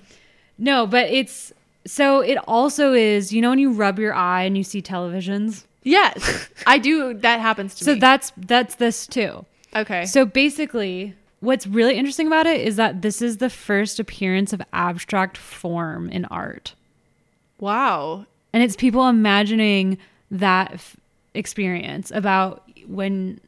[0.59, 1.53] no, but it's
[1.87, 5.65] so it also is, you know when you rub your eye and you see televisions?
[5.83, 7.15] Yes, I do.
[7.15, 7.97] That happens to So me.
[7.97, 9.45] So that's that's this too.
[9.75, 10.05] okay.
[10.07, 14.61] So basically, what's really interesting about it is that this is the first appearance of
[14.73, 16.75] abstract form in art.
[17.59, 18.27] wow.
[18.53, 19.99] And it's people imagining
[20.31, 20.97] that f-
[21.35, 23.39] experience about when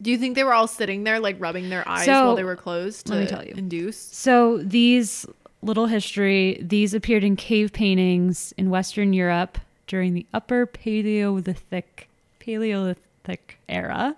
[0.00, 2.44] Do you think they were all sitting there like rubbing their eyes So, while they
[2.44, 3.52] were closed to let me tell you.
[3.56, 3.98] induce?
[3.98, 5.26] So these
[5.62, 13.58] little history, these appeared in cave paintings in Western Europe during the Upper Paleolithic Paleolithic
[13.68, 14.16] era,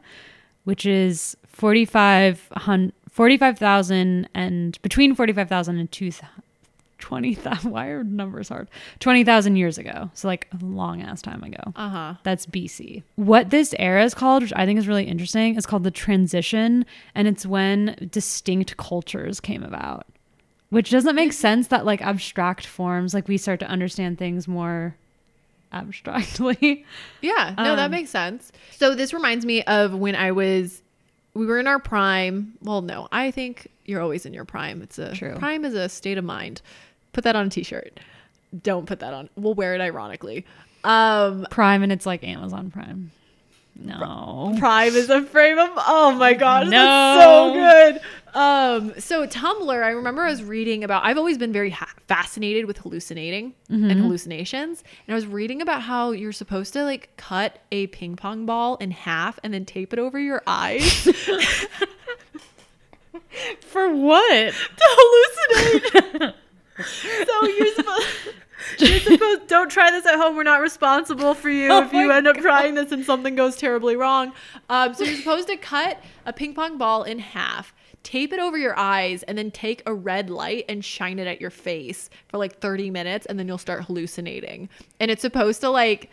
[0.64, 2.49] which is 45
[3.11, 6.28] 45,000 and between 45,000 and 2,000
[6.99, 8.68] 20,000 why are numbers hard
[9.01, 12.14] 20,000 years ago so like a long ass time ago Uh huh.
[12.24, 13.03] that's BC.
[13.16, 16.84] What this era is called, which I think is really interesting, is called the transition.
[17.14, 20.07] And it's when distinct cultures came about,
[20.71, 24.95] which doesn't make sense that like abstract forms, like we start to understand things more
[25.73, 26.85] abstractly.
[27.21, 28.51] Yeah, no, that Um, makes sense.
[28.71, 30.83] So this reminds me of when I was
[31.35, 32.55] we were in our prime.
[32.62, 34.83] Well, no, I think you're always in your prime.
[34.83, 35.37] It's a True.
[35.37, 36.61] prime is a state of mind.
[37.12, 38.01] Put that on a t-shirt.
[38.62, 39.29] Don't put that on.
[39.37, 40.45] We'll wear it ironically.
[40.83, 43.11] Um Prime and it's like Amazon Prime.
[43.77, 44.55] No.
[44.59, 46.71] Prime is a frame of oh my gosh, No.
[46.71, 48.01] that's so good.
[48.35, 51.05] Um, so Tumblr, I remember I was reading about.
[51.05, 55.83] I've always been very ha- fascinated with hallucinating and hallucinations, and I was reading about
[55.83, 59.93] how you're supposed to like cut a ping pong ball in half and then tape
[59.93, 61.03] it over your eyes
[63.61, 64.53] For what?
[64.55, 65.22] to
[65.59, 66.35] hallucinate.
[67.26, 68.07] so you're supposed.
[68.78, 70.37] You're supposed don't try this at home.
[70.37, 73.57] We're not responsible for you Oh if you end up trying this and something goes
[73.57, 74.33] terribly wrong.
[74.68, 78.57] Um, so you're supposed to cut a ping pong ball in half, tape it over
[78.57, 82.39] your eyes, and then take a red light and shine it at your face for
[82.39, 84.69] like 30 minutes, and then you'll start hallucinating.
[84.99, 86.11] And it's supposed to like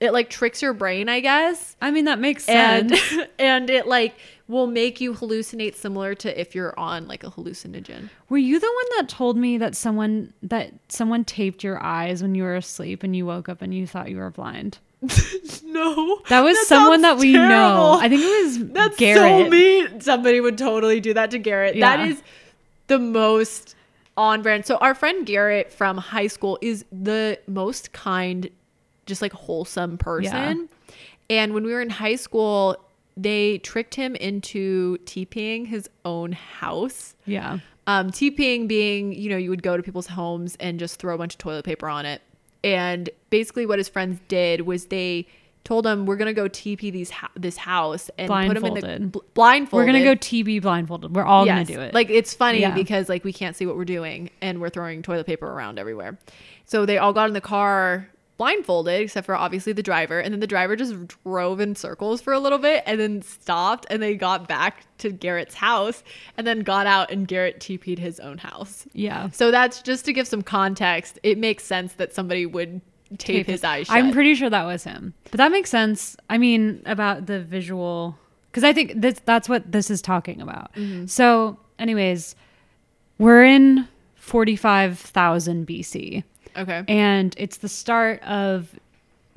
[0.00, 3.28] it like tricks your brain, I guess I mean, that makes and sense.
[3.38, 4.14] and it like
[4.48, 8.08] will make you hallucinate similar to if you're on like a hallucinogen.
[8.28, 12.34] Were you the one that told me that someone that someone taped your eyes when
[12.34, 14.78] you were asleep and you woke up and you thought you were blind?
[15.64, 16.20] no.
[16.28, 17.48] That was That someone that we terrible.
[17.48, 17.92] know.
[18.00, 19.44] I think it was That's Garrett.
[19.46, 20.00] so mean.
[20.00, 21.78] Somebody would totally do that to Garrett.
[21.80, 22.06] That Yeah.
[22.06, 22.22] is
[22.88, 23.76] the most
[24.16, 24.66] on brand.
[24.66, 28.50] So our friend Garrett from high school is the most kind,
[29.06, 30.68] just like wholesome person.
[31.30, 32.76] And when we were in high school,
[33.16, 37.14] they tricked him into TPing his own house.
[37.26, 37.60] Yeah.
[37.86, 41.18] Um, TPing being, you know, you would go to people's homes and just throw a
[41.18, 42.20] bunch of toilet paper on it.
[42.64, 45.26] And basically, what his friends did was they
[45.64, 48.80] told him, "We're gonna go TP these ho- this house and put him in the
[48.80, 49.12] Blindfolded.
[49.12, 49.86] bl- blindfolded.
[49.86, 51.14] We're gonna go TP blindfolded.
[51.14, 51.68] We're all Yes.
[51.68, 51.94] gonna do it.
[51.94, 52.74] Like it's funny Yeah.
[52.74, 56.18] because like we can't see what we're doing and we're throwing toilet paper around everywhere.
[56.64, 58.08] So they all got in the car
[58.40, 62.32] blindfolded, except for obviously the driver, and then the driver just drove in circles for
[62.32, 66.02] a little bit and then stopped and they got back to Garrett's house
[66.38, 68.86] and then got out and Garrett TP'd his own house.
[68.94, 69.28] yeah.
[69.28, 71.18] So that's just to give some context.
[71.22, 72.80] It makes sense that somebody would
[73.18, 73.96] tape, his eyes shut.
[73.96, 75.12] I'm pretty sure that was him.
[75.24, 76.16] But that makes sense.
[76.30, 78.16] I mean, about the visual,
[78.50, 80.72] because I think this, that's what this is talking about.
[80.76, 81.06] Mm-hmm.
[81.08, 82.36] So, anyways,
[83.18, 86.24] we're in 45,000 BC,
[86.56, 86.84] okay.
[86.88, 88.74] and it's the start of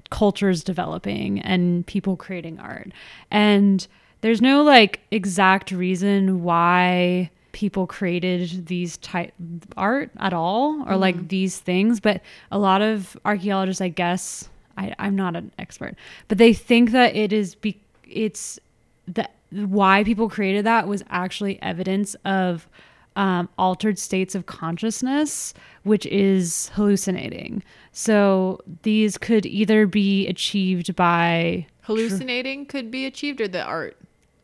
[0.10, 2.92] cultures developing and people creating art.
[3.32, 3.86] And
[4.22, 9.34] there's no like exact reason why people created these type
[9.76, 11.28] art at all or like mm-hmm.
[11.28, 15.96] these things, but a lot of archaeologists, I guess, I, I'm not an expert,
[16.28, 18.60] but they think that it is be it's
[19.08, 22.68] that why people created that was actually evidence of
[23.16, 25.54] um, altered states of consciousness,
[25.84, 27.64] which is hallucinating.
[27.92, 33.98] So these could either be achieved by Hallucinating could be achieved or the art.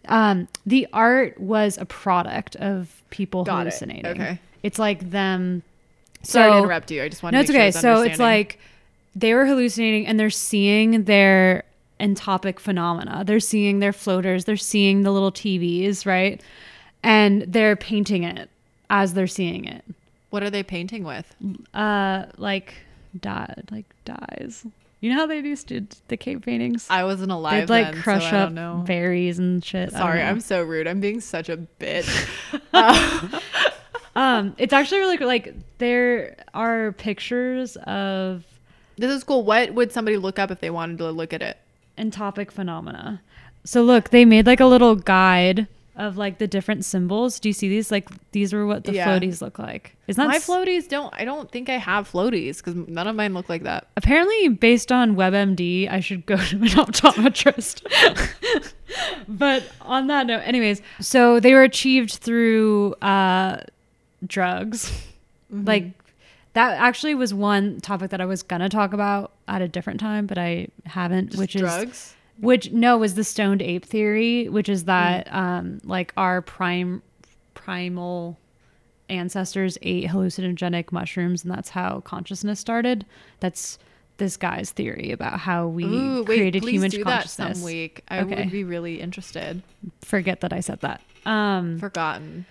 [0.07, 3.74] um, the art was a product of people Got it.
[3.74, 4.05] hallucinating.
[4.07, 4.39] Okay.
[4.61, 5.63] It's like them.
[6.22, 7.01] Sorry to interrupt you.
[7.01, 8.01] I just wanted No, to it's make sure okay.
[8.01, 8.59] So it's like
[9.15, 11.63] they were hallucinating and they're seeing their
[11.99, 13.24] entoptic phenomena.
[13.26, 14.43] They're seeing their floaters.
[14.45, 16.41] They're seeing the little TVs, right?
[17.03, 18.49] And they're painting it
[18.89, 19.83] as they're seeing it.
[20.29, 21.35] what are they painting with?
[21.73, 22.75] Uh, like
[23.19, 24.65] dye, like dyes.
[25.01, 26.85] You know how they used to the cave paintings?
[26.89, 29.91] I wasn't alive They'd like then, crush so up berries and shit.
[29.91, 30.21] Sorry.
[30.21, 30.87] I'm so rude.
[30.87, 32.09] I'm being such a bitch.
[34.15, 35.27] Um, it's actually really cool.
[35.27, 38.43] Like there are pictures of
[38.97, 39.43] this is cool.
[39.45, 41.57] What would somebody look up if they wanted to look at it?
[41.97, 43.21] entoptic phenomena.
[43.65, 45.67] So look, they made like a little guide
[46.00, 47.39] of like the different symbols.
[47.39, 47.91] Do you see these?
[47.91, 49.08] Like these were what the Yeah.
[49.08, 49.95] floaties look like.
[50.08, 51.14] Isn't that My s- floaties don't.
[51.16, 53.88] I don't think I have floaties because none of mine look like that.
[53.97, 57.84] apparently based on WebMD, I should go to an optometrist.
[59.28, 63.62] but on that note, anyways, so they were achieved through uh,
[64.26, 64.91] drugs.
[65.54, 65.66] Mm-hmm.
[65.68, 65.86] Like
[66.54, 70.26] that actually was one topic that I was gonna talk about at a different time,
[70.26, 71.28] but I haven't.
[71.32, 72.16] Just which is drugs.
[72.39, 75.33] Which no was the stoned ape theory, which is that Mm.
[75.35, 77.01] um, like our prime
[77.53, 78.37] primal
[79.09, 83.05] ancestors ate hallucinogenic mushrooms, and that's how consciousness started.
[83.39, 83.79] That's
[84.17, 87.57] this guy's theory about how we Ooh, wait, created human do that consciousness.
[87.59, 88.03] some week.
[88.09, 88.35] I Okay.
[88.35, 89.63] would be really interested.
[90.01, 91.01] Forget that I said that.
[91.25, 92.45] Um, Forgotten.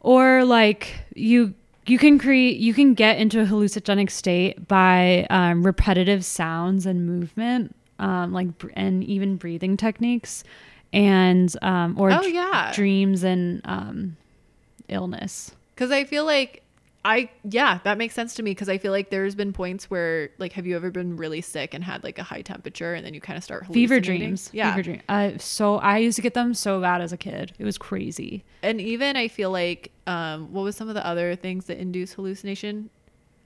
[0.00, 1.54] or like you
[1.86, 7.06] you can create you can get into a hallucinogenic state by um, repetitive sounds and
[7.06, 10.44] movement um, like and even breathing techniques
[10.92, 12.72] and um, or Oh, yeah.
[12.74, 14.16] dreams and um,
[14.88, 16.62] illness Because I feel like
[17.06, 20.30] I yeah that makes sense to me because I feel like there's been points where
[20.38, 23.12] like have you ever been really sick and had like a high temperature and then
[23.12, 24.70] you kind of start fever dreams Yeah.
[24.72, 27.64] fever dream uh, so i used to get them so bad as a kid it
[27.64, 31.66] was crazy and even I feel like um, what was some of the other things
[31.66, 32.88] that induce hallucination?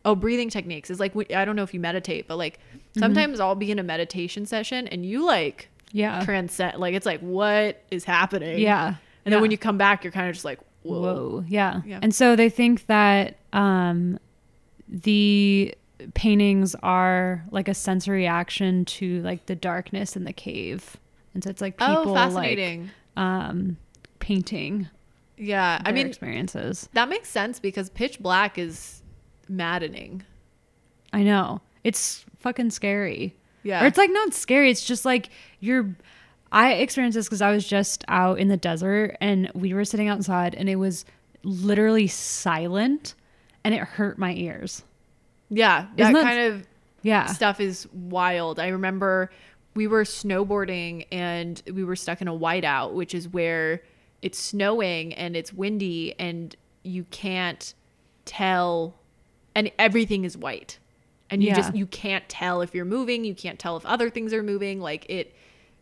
[0.05, 3.01] Oh, breathing techniques is like I don't know if you meditate, but like Mm-hmm.
[3.01, 7.21] sometimes I'll be in a meditation session and you like yeah transcend, like it's like
[7.21, 8.59] what is happening?
[8.61, 8.95] yeah
[9.25, 11.01] and then when you come back, you're kind of just like whoa.
[11.03, 11.45] Whoa.
[11.49, 11.83] Yeah.
[11.85, 11.99] Yeah.
[12.03, 14.19] And so they think that um,
[14.89, 15.75] the
[16.15, 20.97] paintings are like a sensory action to like the darkness in the cave.
[21.35, 22.91] And so it's like people Oh, fascinating.
[23.17, 23.77] like um,
[24.19, 24.89] painting
[25.37, 26.89] yeah, I mean experiences.
[26.95, 29.03] that makes sense because pitch black is
[29.49, 30.23] maddening.
[31.13, 31.61] I know.
[31.85, 33.35] It's fucking scary.
[33.63, 34.71] Yeah, Or it's like not scary.
[34.71, 35.31] It's just like
[35.61, 35.95] you're.
[36.51, 40.09] I experienced this because I was just out in the desert and we were sitting
[40.09, 41.05] outside and it was
[41.43, 43.15] literally silent
[43.65, 44.83] and it hurt my ears.
[45.51, 46.67] yeah, that that- kind of
[47.03, 47.27] Yeah.
[47.27, 48.59] stuff is wild.
[48.59, 49.31] I remember
[49.75, 53.83] we were snowboarding and we were stuck in a whiteout, which is where
[54.23, 57.75] it's snowing and it's windy and you can't
[58.25, 58.95] tell
[59.59, 60.79] and everything is white.
[61.31, 61.57] and you Yeah.
[61.57, 64.81] just you can't tell if you're moving you can't tell if other things are moving
[64.81, 65.35] like it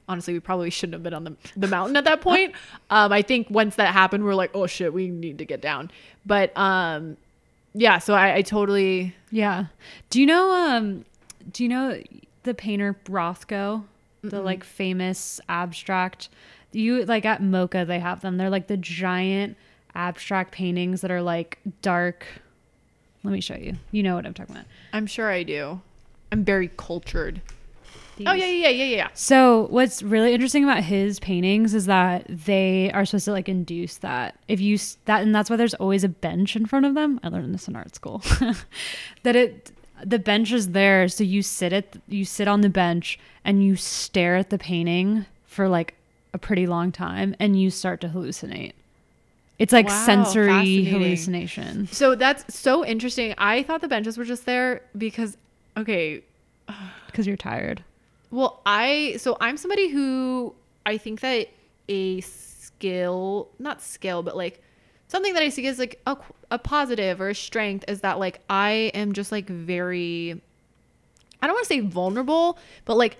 [0.08, 2.50] honestly we probably shouldn't have been on the, the mountain at that point
[2.90, 5.88] um i think once that happened we're like oh shit we need to get down
[6.24, 7.16] but um
[7.74, 9.66] yeah so i, I totally Yeah.
[10.10, 11.04] Do you know um
[11.52, 12.00] do you know
[12.42, 13.84] the painter Rothko?
[14.22, 16.28] The like famous abstract
[16.72, 18.36] you like at MOCA they have them.
[18.36, 19.56] They're like the giant
[19.94, 22.26] abstract paintings that are like dark.
[23.26, 23.74] Let me show you.
[23.90, 24.66] You know what I'm talking about.
[24.92, 25.80] i'm sure i do
[26.32, 28.26] i'm very cultured oh, These.
[28.28, 32.24] oh yeah yeah yeah yeah yeah So what's really interesting about his paintings is that
[32.28, 34.38] they are supposed to like induce that.
[34.48, 37.20] If you that and that's why there's always a bench in front of them.
[37.22, 38.22] I learned this in art school.
[39.24, 39.70] that it
[40.04, 43.76] the bench is there so you sit at you sit on the bench and you
[43.76, 45.94] stare at the painting for like
[46.34, 48.72] a pretty long time and you start to hallucinate.
[49.58, 51.86] It's like Wow, sensory hallucination.
[51.88, 55.36] so that's so interesting i thought the benches were just there because
[55.76, 56.22] okay
[57.06, 57.82] Because you're tired.
[58.30, 60.54] Well, I so I'm somebody who
[60.84, 61.48] I think that
[61.88, 64.60] a skill, not skill, but like
[65.08, 66.18] something that I see as like a,
[66.50, 70.42] a positive or a strength is that like I am just like very
[71.40, 73.16] I don't want to say vulnerable, but like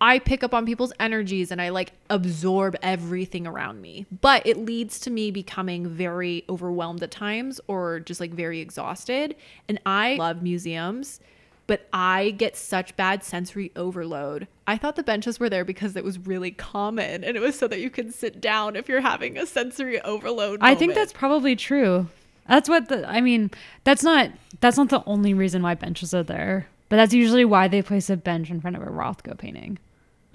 [0.00, 4.06] I pick up on people's energies and I like absorb everything around me.
[4.20, 9.34] But it leads to me becoming very overwhelmed at times or just like very exhausted.
[9.68, 11.20] And I love museums,
[11.66, 14.46] but I get such bad sensory overload.
[14.66, 17.66] I thought the benches were there because it was really common and it was so
[17.68, 20.60] that you could sit down if you're having a sensory overload.
[20.62, 22.08] I think that's probably true.
[22.48, 23.50] That's what the I mean,
[23.84, 24.30] that's not
[24.60, 26.68] that's not the only reason why benches are there.
[26.88, 29.78] But that's usually why they place a bench in front of a Rothko painting.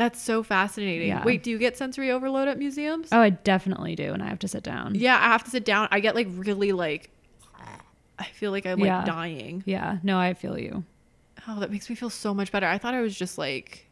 [0.04, 1.08] That's so fascinating.
[1.08, 1.24] Yeah.
[1.24, 3.10] Wait, do you get sensory overload at museums?
[3.12, 4.96] Oh, I definitely do, and I have to sit down.
[4.96, 5.88] Yeah, I have to sit down.
[5.92, 7.10] I get like really like
[8.20, 9.64] I feel like I'm like dying.
[9.66, 10.84] Yeah, no, I feel you.
[11.48, 12.66] Oh, that makes me feel so much better.
[12.68, 13.88] I thought I was just like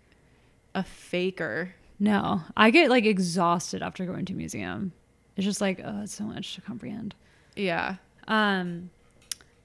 [0.74, 1.74] a faker.
[1.99, 4.93] No, I get like exhausted after going to a museum.
[5.36, 7.16] It's just like, oh, it's so much to comprehend.
[7.55, 7.95] Yeah.
[8.28, 8.89] Um,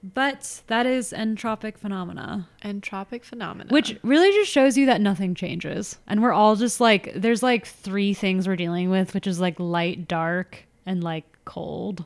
[0.03, 3.71] but that is entropic phenomena, Entropic phenomena.
[3.71, 7.65] which really just shows you that nothing changes, and we're all just like, there's like
[7.65, 12.05] three things we're dealing with, which is like light, dark, and like cold,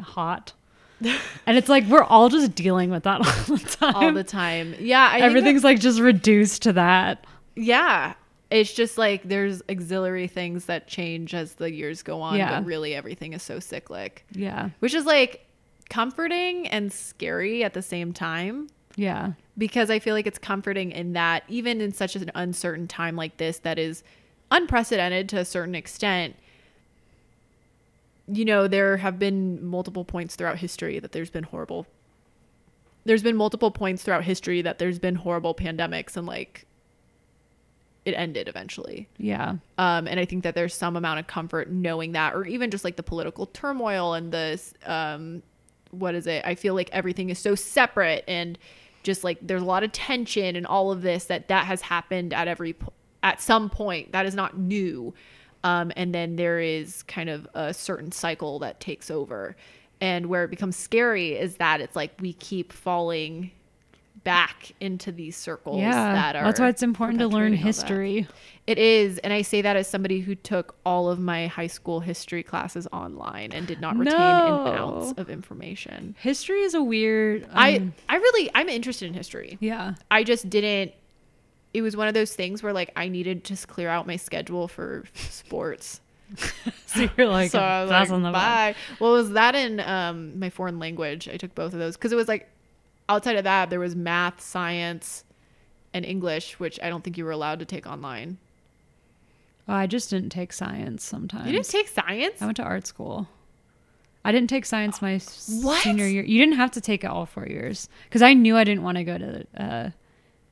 [0.00, 0.52] hot.
[1.46, 3.94] and it's like we're all just dealing with that all the time.
[3.94, 4.74] all the time.
[4.80, 7.24] Yeah, I Everything's like just reduced to that.
[7.54, 8.14] yeah.
[8.50, 12.58] It's just like there's auxiliary things that change as the years go on, Yeah.
[12.60, 14.24] but really everything is so cyclic.
[14.32, 14.70] Yeah.
[14.80, 15.44] Which is like
[15.88, 18.68] comforting and scary at the same time.
[18.96, 19.32] Yeah.
[19.56, 23.36] because I feel like it's comforting in that even in such an uncertain time like
[23.36, 24.02] this that is
[24.50, 26.34] unprecedented to a certain extent
[28.26, 31.86] you know there have been multiple points throughout history that there's been horrible
[33.04, 36.66] there's been multiple points throughout history that there's been horrible pandemics and like
[38.04, 39.56] it ended eventually Yeah.
[39.78, 42.82] um, and I think that there's some amount of comfort knowing that, or even just
[42.84, 45.42] like the political turmoil and the, um,
[45.90, 46.44] what is it?
[46.44, 48.58] I feel like everything is so separate and
[49.02, 52.34] just like there's a lot of tension and all of this that that has happened
[52.34, 52.74] at every
[53.22, 54.12] at some point.
[54.12, 55.14] That is not new.
[55.64, 59.56] Um, and then there is kind of a certain cycle that takes over.
[60.00, 63.50] And where it becomes scary is that it's like we keep falling
[64.28, 66.12] back into these circles Yeah.
[66.12, 67.66] that are That's why it's important to learn perpetuating all that.
[67.66, 68.28] history.
[68.66, 72.00] It is, and I say that as somebody who took all of my high school
[72.00, 74.66] history classes online and did not retain No.
[74.66, 76.14] an ounce of information.
[76.20, 77.48] History is a weird.
[77.54, 79.56] I um, I really I'm interested in history.
[79.60, 79.94] yeah.
[80.10, 80.92] I just didn't.
[81.72, 84.16] It was one of those things where like I needed to just clear out my
[84.16, 86.00] schedule for sports.
[86.86, 88.74] So you're like, so I was like, on the bye.
[88.98, 91.28] Well, was that in um my foreign language?
[91.28, 92.48] I took both of those because it was like
[93.08, 95.24] outside of that there was math, science,
[95.94, 98.38] and English, which I don't think you were allowed to take online.
[99.66, 101.46] Oh, I just didn't take science sometimes.
[101.46, 102.40] You didn't take science?
[102.40, 103.28] I went to art school.
[104.24, 105.20] I didn't take science my
[105.62, 105.82] What?
[105.82, 106.22] senior year.
[106.24, 108.98] You didn't have to take it all four years because I knew I didn't want
[108.98, 109.90] to go to uh,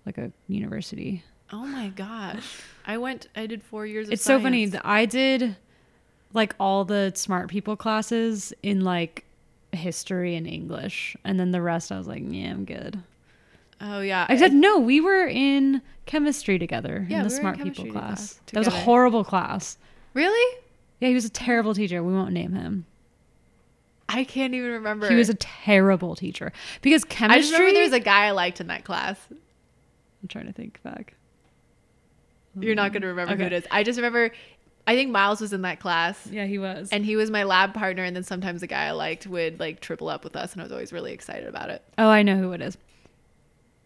[0.07, 1.22] like a university.
[1.52, 2.61] Oh my gosh.
[2.86, 4.72] I went I did 4 years of It's so funny.
[4.82, 5.57] I did
[6.32, 9.24] like all the smart people classes in like
[9.77, 12.99] history and English, and then the rest I was like, yeah, I'm good.
[13.81, 14.27] Oh yeah.
[14.29, 17.62] I said no, we were in chemistry together Yeah, in the we were in smart
[17.62, 18.35] people class.
[18.35, 19.77] class That was a horrible class.
[20.14, 20.59] really?
[20.99, 22.03] Yeah, he was a terrible teacher.
[22.03, 22.87] We won't name him.
[24.09, 25.09] I can't even remember.
[25.11, 27.41] He was a terrible teacher because I chemistry.
[27.43, 29.18] just remember there was a guy I liked in that class.
[29.31, 31.12] I'm trying to think back.
[32.59, 33.64] You're not going to remember who it is.
[33.70, 34.31] I just remember
[34.87, 36.28] I think Miles was in that class.
[36.30, 36.89] Yeah, he was.
[36.93, 39.80] And he was my lab partner and then sometimes the guy I liked would like
[39.80, 41.82] triple up with us and I was always really excited about it.
[41.99, 42.78] oh, I know who it is.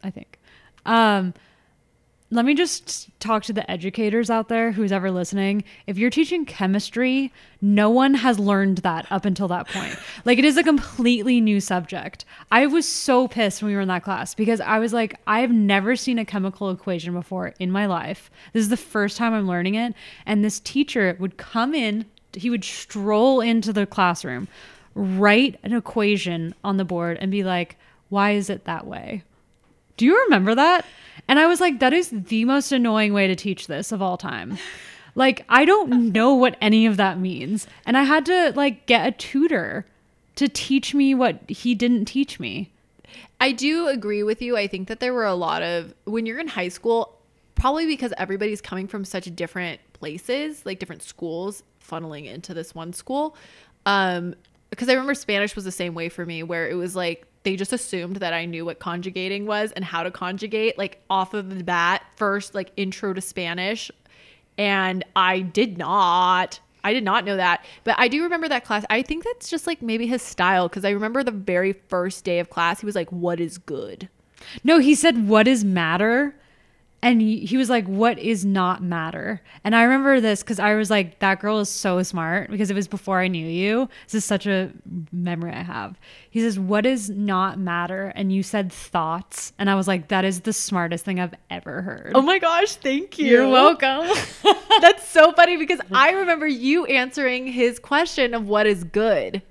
[0.02, 0.38] I think.
[0.86, 1.34] Um,
[2.32, 5.64] let me just talk to the educators out there who's ever listening.
[5.88, 9.98] If you're teaching chemistry, no one has learned that up until that point.
[10.24, 12.24] like it is a completely new subject.
[12.52, 15.50] I was so pissed when we were in that class because I was like, I've
[15.50, 18.30] never seen a chemical equation before in my life.
[18.52, 19.94] This is the first time I'm learning it.
[20.24, 24.46] And this teacher would come in, he would stroll into the classroom,
[24.94, 27.76] write an equation on the board, and be like,
[28.08, 29.24] why is it that way?
[29.96, 30.86] Do you remember that?
[31.30, 34.16] And I was like, that is the most annoying way to teach this of all
[34.16, 34.58] time.
[35.14, 37.68] Like, I don't know what any of that means.
[37.86, 39.86] And I had to like get a tutor
[40.34, 42.72] to teach me what he didn't teach me.
[43.40, 44.56] I do agree with you.
[44.56, 47.16] I think that there were a lot of when you're in high school,
[47.54, 52.92] probably because everybody's coming from such different places, like different schools funneling into this one
[52.92, 53.36] school.
[53.86, 54.34] Um
[54.70, 57.56] because I remember Spanish was the same way for me where it was like they
[57.56, 61.56] just assumed that I knew what conjugating was and how to conjugate like off of
[61.56, 63.90] the bat first like intro to Spanish
[64.58, 67.66] and I did not I did not know that.
[67.84, 68.86] But I do remember that class.
[68.88, 72.38] I think that's just like maybe his style because I remember the very first day
[72.38, 74.08] of class he was like what is good?
[74.64, 76.34] No, he said, What is matter?
[77.02, 79.40] And he, was like, What is not matter?
[79.64, 82.74] And I remember this because I was like, That girl is so smart because it
[82.74, 83.88] was before I knew you.
[84.06, 84.70] This is such a
[85.10, 85.98] memory I have.
[86.28, 88.12] He says, What is not matter?
[88.14, 89.52] And you said thoughts.
[89.58, 92.12] And I was like, That is the smartest thing I've ever heard.
[92.14, 93.26] Oh my gosh, thank you.
[93.26, 94.06] You're welcome.
[94.80, 99.42] That's so funny because I remember you answering his question of what is good.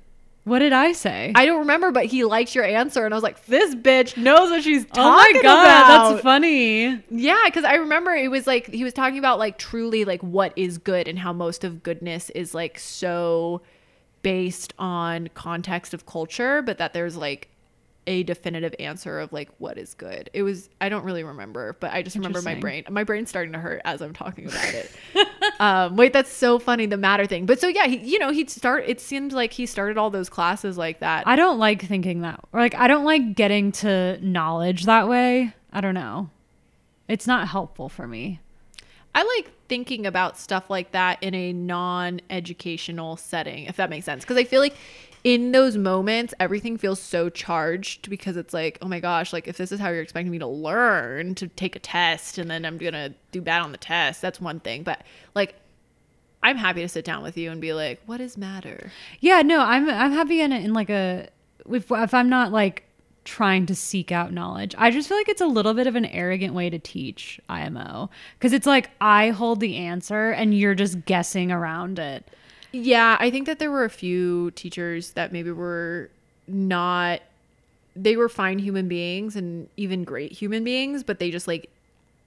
[0.50, 1.32] What did I say?
[1.36, 4.50] I don't remember, but he liked your answer, and I was like, "This bitch knows
[4.50, 7.02] what she's talking oh my god, about." that's funny.
[7.10, 10.54] Yeah, because I remember it was like he was talking about like truly like what
[10.56, 13.62] is good and how most of goodness is like so
[14.22, 17.50] based on context of culture, but that there's like
[18.08, 20.30] a definitive answer of like what is good.
[20.34, 22.86] It was I don't really remember, but I just remember my brain.
[22.90, 24.92] My brain's starting to hurt as I'm talking about it.
[25.60, 27.46] um, wait, that's so funny the matter thing.
[27.46, 28.84] But so yeah, he, you know he'd start.
[28.88, 31.28] It seemed like he started all those classes like that.
[31.28, 32.40] I don't like thinking that.
[32.54, 35.54] Or like I don't like getting to knowledge that way.
[35.72, 36.30] I don't know.
[37.08, 38.40] It's not helpful for me.
[39.16, 44.24] I like thinking about stuff like that in a non-educational setting, if that makes sense.
[44.24, 44.76] Because I feel like
[45.24, 49.58] in those moments, everything feels so charged because it's like, oh my gosh, like if
[49.58, 52.78] this is how you're expecting me to learn to take a test and then I'm
[52.78, 54.84] gonna do bad on the test, that's one thing.
[54.84, 55.04] But
[55.36, 55.56] like,
[56.42, 58.92] I'm happy to sit down with you and be like, what is matter?
[59.20, 61.28] Yeah, no, I'm I'm happy in in like a
[61.70, 62.86] if if I'm not like
[63.26, 64.74] trying to seek out knowledge.
[64.78, 68.10] I just feel like it's a little bit of an arrogant way to teach IMO
[68.38, 72.30] because it's like I hold the answer and you're just guessing around it.
[72.72, 76.10] Yeah, I think that there were a few teachers that maybe were
[76.48, 77.22] not
[77.96, 81.70] they were fine human beings and even great human beings, but they just like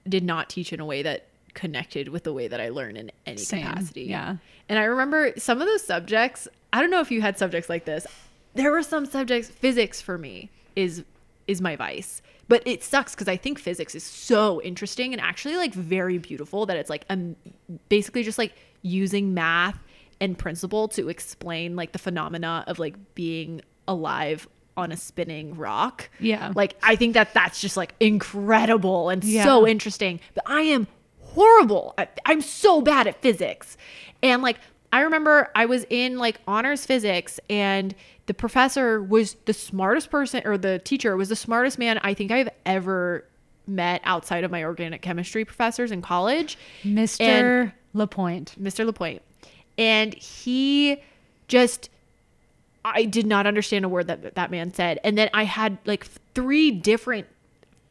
[0.09, 3.11] did not teach in a way that connected with the way that I learn in
[3.27, 4.03] any Same, capacity.
[4.05, 4.37] yeah.
[4.69, 7.85] And I remember some of those subjects, I don't know if you had subjects like
[7.85, 8.07] this.
[8.55, 11.05] There were some subjects physics for me is
[11.47, 12.23] is my vice.
[12.49, 16.67] But it sucks because I think physics is so interesting and actually like very beautiful
[16.67, 17.37] that it's like um
[17.89, 19.79] basically just like using math
[20.21, 26.09] and principle to explain like the phenomena of like being alive on a spinning rock.
[26.21, 26.53] Yeah.
[26.55, 29.45] Like I think that that's just like incredible and Yeah.
[29.45, 30.21] so interesting.
[30.35, 30.87] But I am
[31.21, 31.95] horrible.
[31.99, 33.77] At, I'm so bad at physics.
[34.23, 34.59] And like
[34.93, 37.95] I remember I was in like honors physics and
[38.27, 42.31] the professor was the smartest person or the teacher was the smartest man I think
[42.31, 43.25] I've ever
[43.67, 46.57] met outside of my organic chemistry professors in college.
[46.85, 47.21] Mr.
[47.21, 48.55] And- Lapointe.
[48.61, 48.85] Mr.
[48.87, 49.23] Lapointe.
[49.83, 51.03] And he
[51.49, 51.91] just
[52.85, 55.01] I did not understand a word that that man said.
[55.05, 57.27] And then I had like three different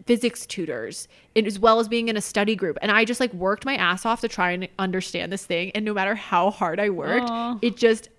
[0.06, 3.66] physics tutors as well as being in a study group and I just like worked
[3.66, 6.90] my ass off to try and understand this thing and no matter how hard I
[6.90, 7.60] worked Aw.
[7.62, 8.10] it just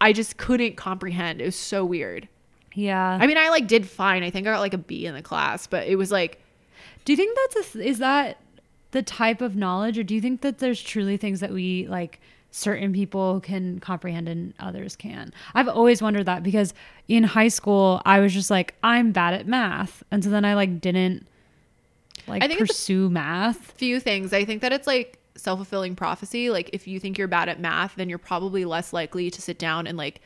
[0.00, 2.28] I just couldn't comprehend it was so weird
[2.74, 3.18] Yeah.
[3.20, 5.22] I mean I like did fine I think I got like a B in the
[5.22, 6.40] class but it was like
[7.04, 8.38] Do you think that's a th- is that
[8.90, 12.18] the type of knowledge, or do you think that there's truly things that we like
[12.56, 15.32] certain people can comprehend and others can?
[15.54, 16.72] I've always wondered that because
[17.06, 20.54] in high school I was just like I'm bad at math, and so then I
[20.54, 21.26] like didn't
[22.26, 23.72] like I think pursue math.
[23.72, 24.32] few things.
[24.32, 26.50] I think that it's like self fulfilling prophecy.
[26.50, 29.58] Like if you think you're bad at math, then you're probably less likely to sit
[29.58, 30.20] down and like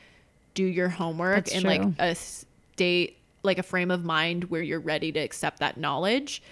[0.54, 1.70] do your homework That's in true.
[1.70, 6.42] like a state, like a frame of mind where you're ready to accept that knowledge.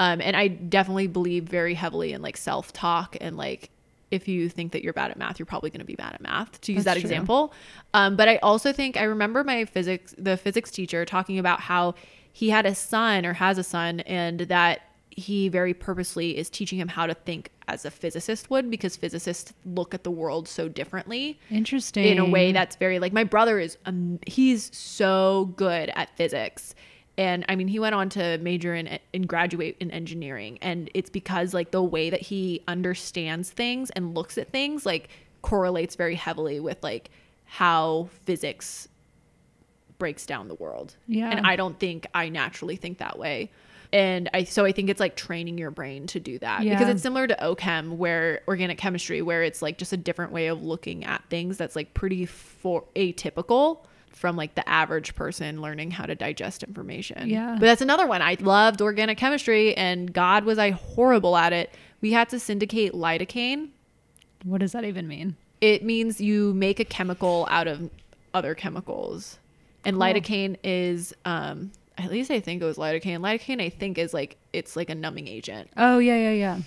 [0.00, 3.70] Um, and I definitely believe very heavily in like self talk and like
[4.10, 6.20] if you think that you're bad at math, you're probably going to be bad at
[6.20, 6.60] math.
[6.62, 7.10] To use That's that true.
[7.10, 7.52] example,
[7.94, 11.94] um, but I also think I remember my physics, the physics teacher talking about how
[12.32, 14.82] he had a son or has a son, and that
[15.18, 19.52] he very purposely is teaching him how to think as a physicist would because physicists
[19.66, 22.04] look at the world so differently Interesting.
[22.04, 26.74] in a way that's very like my brother is um, he's so good at physics
[27.18, 30.58] and i mean he went on to major in and graduate in engineering.
[30.62, 35.10] And it's because like the way that he understands things and looks at things like
[35.42, 37.10] correlates very heavily with like
[37.44, 38.88] how physics
[39.98, 40.96] breaks down the world.
[41.06, 41.30] Yeah.
[41.30, 43.50] and i don't think i naturally think that way.
[43.92, 46.62] And i so i think it's like training your brain to do that.
[46.62, 50.46] Because it's similar to ochem where organic chemistry where it's like just a different way
[50.46, 53.84] of looking at things that's like pretty for atypical
[54.18, 57.52] from like the average person learning how to digest information Yeah.
[57.52, 61.70] but that's another one i loved organic chemistry and god was i horrible at it
[62.00, 63.68] we had to syndicate lidocaine
[64.44, 65.36] what does that even mean?
[65.60, 67.90] it means you make a chemical out of
[68.34, 69.38] other chemicals
[69.84, 70.02] and Cool.
[70.06, 74.36] lidocaine is um at least i think it was lidocaine lidocaine i think is like
[74.52, 76.58] it's like a numbing agent Oh yeah, yeah, yeah.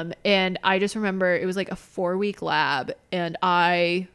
[0.00, 4.06] um and i just remember it was like a four week lab and i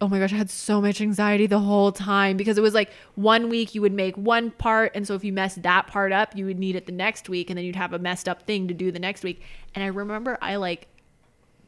[0.00, 2.90] oh my gosh i had so much anxiety the whole time because it was like
[3.16, 6.36] one week you would make one part and so if you messed that part up
[6.36, 8.68] you would need it the next week and then you'd have a messed up thing
[8.68, 9.42] to do the next week
[9.74, 10.88] and i remember i like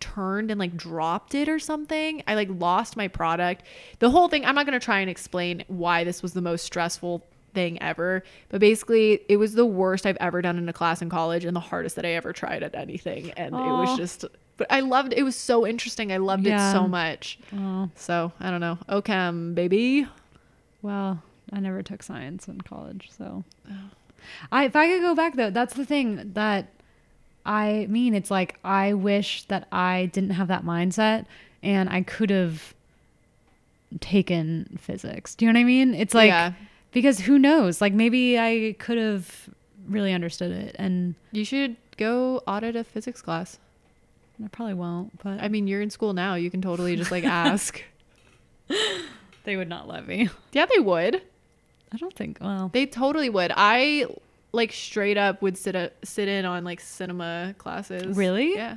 [0.01, 2.22] turned and like dropped it or something.
[2.26, 3.62] I like lost my product.
[3.99, 6.64] The whole thing, I'm not going to try and explain why this was the most
[6.64, 7.24] stressful
[7.55, 11.11] thing ever, but basically it was the worst I've ever done in a class in
[11.11, 14.24] college and the hardest that I ever tried at anything and it was just
[14.61, 16.13] but I loved it was so interesting.
[16.13, 17.39] I loved it so much.
[17.57, 18.77] Oh So, I don't know.
[18.91, 20.07] OChem, baby.
[20.83, 23.43] well, I never took science in college, so.
[23.67, 23.75] Oh.
[24.53, 26.67] I if I could go back though, that's the thing that
[27.47, 28.15] I mean.
[28.15, 31.25] It's like I wish that I didn't have that mindset
[31.63, 32.75] and I could have
[34.01, 35.35] taken physics.
[35.35, 35.95] Do you know what I mean?
[35.95, 36.53] It's like yeah.
[36.93, 37.81] because who knows?
[37.81, 39.49] Like maybe I could have
[39.89, 43.59] really understood it, and You should go audit a physics class.
[44.45, 45.22] I probably won't.
[45.22, 46.34] But I mean, you're in school now.
[46.34, 47.82] You can totally just like ask.
[49.45, 50.28] they would not let me.
[50.53, 51.22] yeah, they would.
[51.93, 52.38] I don't think.
[52.41, 53.53] Well, They totally would.
[53.57, 54.07] I
[54.53, 58.16] like straight up would sit a, sit in on like cinema classes.
[58.16, 58.55] Really?
[58.55, 58.76] Yeah.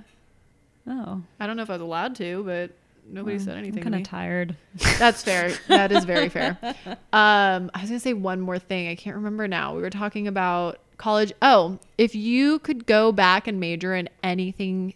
[0.88, 2.72] oh, I don't know if I was allowed to, but
[3.08, 3.80] nobody well, said anything.
[3.80, 4.56] I'm kind of tired.
[4.98, 5.52] That's fair.
[5.68, 6.58] That is very fair.
[7.14, 8.88] Um, I was gonna say one more thing.
[8.88, 9.76] I can't remember now.
[9.76, 11.34] We were talking about college.
[11.42, 14.96] Oh, if you could go back and major in anything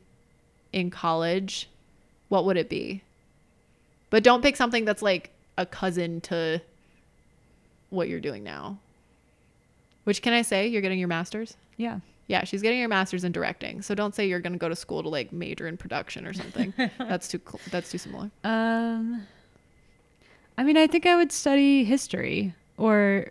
[0.73, 1.69] in college,
[2.29, 3.03] what would it be?
[4.09, 6.61] But don't pick something that's like a cousin to
[7.89, 8.77] what you're doing now.
[10.03, 10.67] Which can I say?
[10.67, 11.55] You're getting your master's?
[11.77, 11.99] Yeah.
[12.27, 13.81] Yeah, she's getting her master's in directing.
[13.81, 16.33] So don't say you're going to go to school to like major in production or
[16.33, 16.73] something.
[16.97, 18.29] that's too cl- that's too similar.
[18.43, 19.25] Um,
[20.57, 23.27] I mean, I think I would study history, or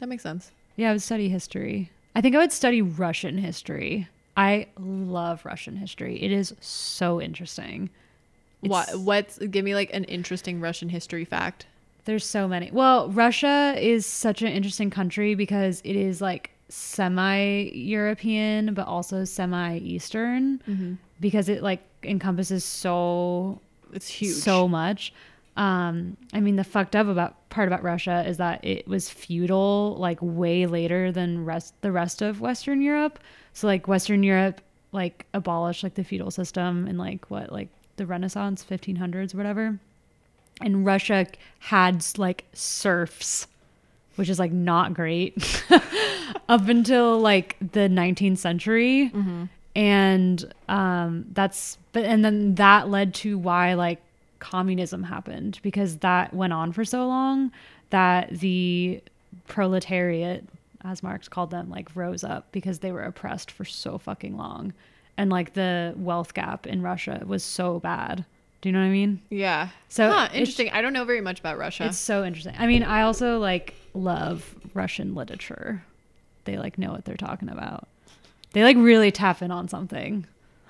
[0.00, 0.50] That makes sense.
[0.76, 1.90] yeah, I would study history.
[2.16, 4.08] I think I would study Russian history.
[4.36, 6.22] I love Russian history.
[6.22, 7.90] It is so interesting.
[8.60, 11.66] What It's- what's give me like an interesting Russian history fact?
[12.04, 12.70] There's so many.
[12.72, 19.24] Well, Russia is such an interesting country because it is like semi European, but also
[19.24, 23.60] semi Eastern because it like encompasses so
[23.92, 24.34] It's huge.
[24.36, 25.12] so much.
[25.56, 29.96] Um, I mean, the fucked up about part about Russia is that it was feudal
[29.98, 33.18] like way later than rest the rest of Western Europe.
[33.52, 34.60] So like Western Europe
[34.92, 39.78] like abolished like the feudal system in like what like the Renaissance, 1500s, or whatever.
[40.62, 41.26] And Russia
[41.58, 43.46] had like serfs,
[44.16, 45.64] which is like not great
[46.48, 49.10] up until like the 19th century
[49.76, 54.00] and um that's but and then that led to why like
[54.40, 57.52] communism happened because that went on for so long
[57.90, 59.00] that the
[59.46, 60.44] proletariat
[60.84, 64.72] as marx called them like rose up because they were oppressed for so fucking long
[65.16, 68.24] and like the wealth gap in russia was so bad
[68.60, 69.68] do you know what i mean yeah.
[69.88, 70.70] So huh, interesting.
[70.70, 71.86] I don't know very much about Russia.
[71.86, 72.54] it's so interesting.
[72.58, 75.82] I mean, I also like love Russian literature.
[76.44, 77.88] They like know what they're talking about.
[78.52, 80.26] They like really tap in on something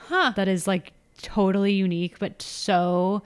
[0.08, 0.32] huh.
[0.36, 3.22] that is like totally unique, but so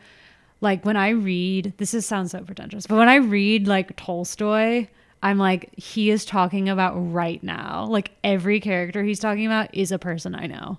[0.61, 4.87] like when I read, this is sounds so pretentious, but when I read like Tolstoy,
[5.25, 7.87] I'm like, he is talking about right now.
[7.89, 10.79] Like every character he's talking about is a person I know.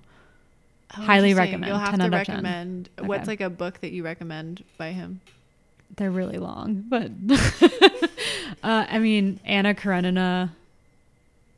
[0.98, 1.66] Oh, highly recommend.
[1.68, 2.36] You'll have 10 to out of 10.
[2.36, 2.90] recommend.
[3.00, 3.08] Okay.
[3.08, 5.20] What's like a book that you recommend by him?
[5.98, 7.10] They're really long, but
[8.64, 10.54] uh, I mean, Anna Karenina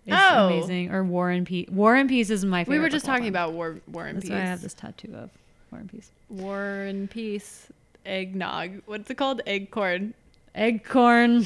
[0.06, 0.48] is Oh.
[0.48, 1.68] amazing, or War and Peace.
[1.70, 2.78] War and Peace is my favorite.
[2.78, 4.34] We were just talking about War War and That's Peace.
[4.34, 5.30] why I have this tattoo of
[5.72, 6.10] War and Peace.
[6.30, 7.68] War and Peace.
[8.06, 8.82] Eggnog.
[8.86, 9.42] What's it called?
[9.46, 10.14] Egg corn.
[10.56, 11.46] Egg corn.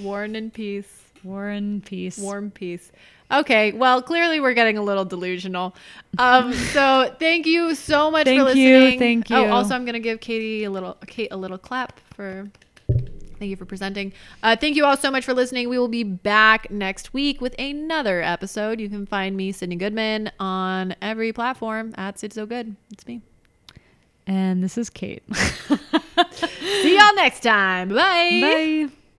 [0.00, 1.04] War and Peace.
[1.24, 2.16] War and peace.
[2.18, 2.92] Warm peace.
[3.30, 5.74] Okay, well, clearly we're getting a little delusional.
[6.16, 8.98] Um, so thank you so much Thank for you, listening.
[8.98, 9.50] thank Oh, you.
[9.50, 12.48] also, I'm gonna give Katie a little, Kate a little clap for.
[13.38, 14.12] Thank you for presenting.
[14.42, 15.68] Uh, thank you all so much for listening.
[15.68, 18.80] We will be back next week with another episode.
[18.80, 22.74] You can find me, Sydney Goodman, on every platform at Sid So Good.
[22.92, 23.22] It's me.
[24.26, 25.22] And this is Kate.
[26.82, 27.88] See y'all next time.
[27.90, 28.86] Bye.
[28.86, 28.88] Bye.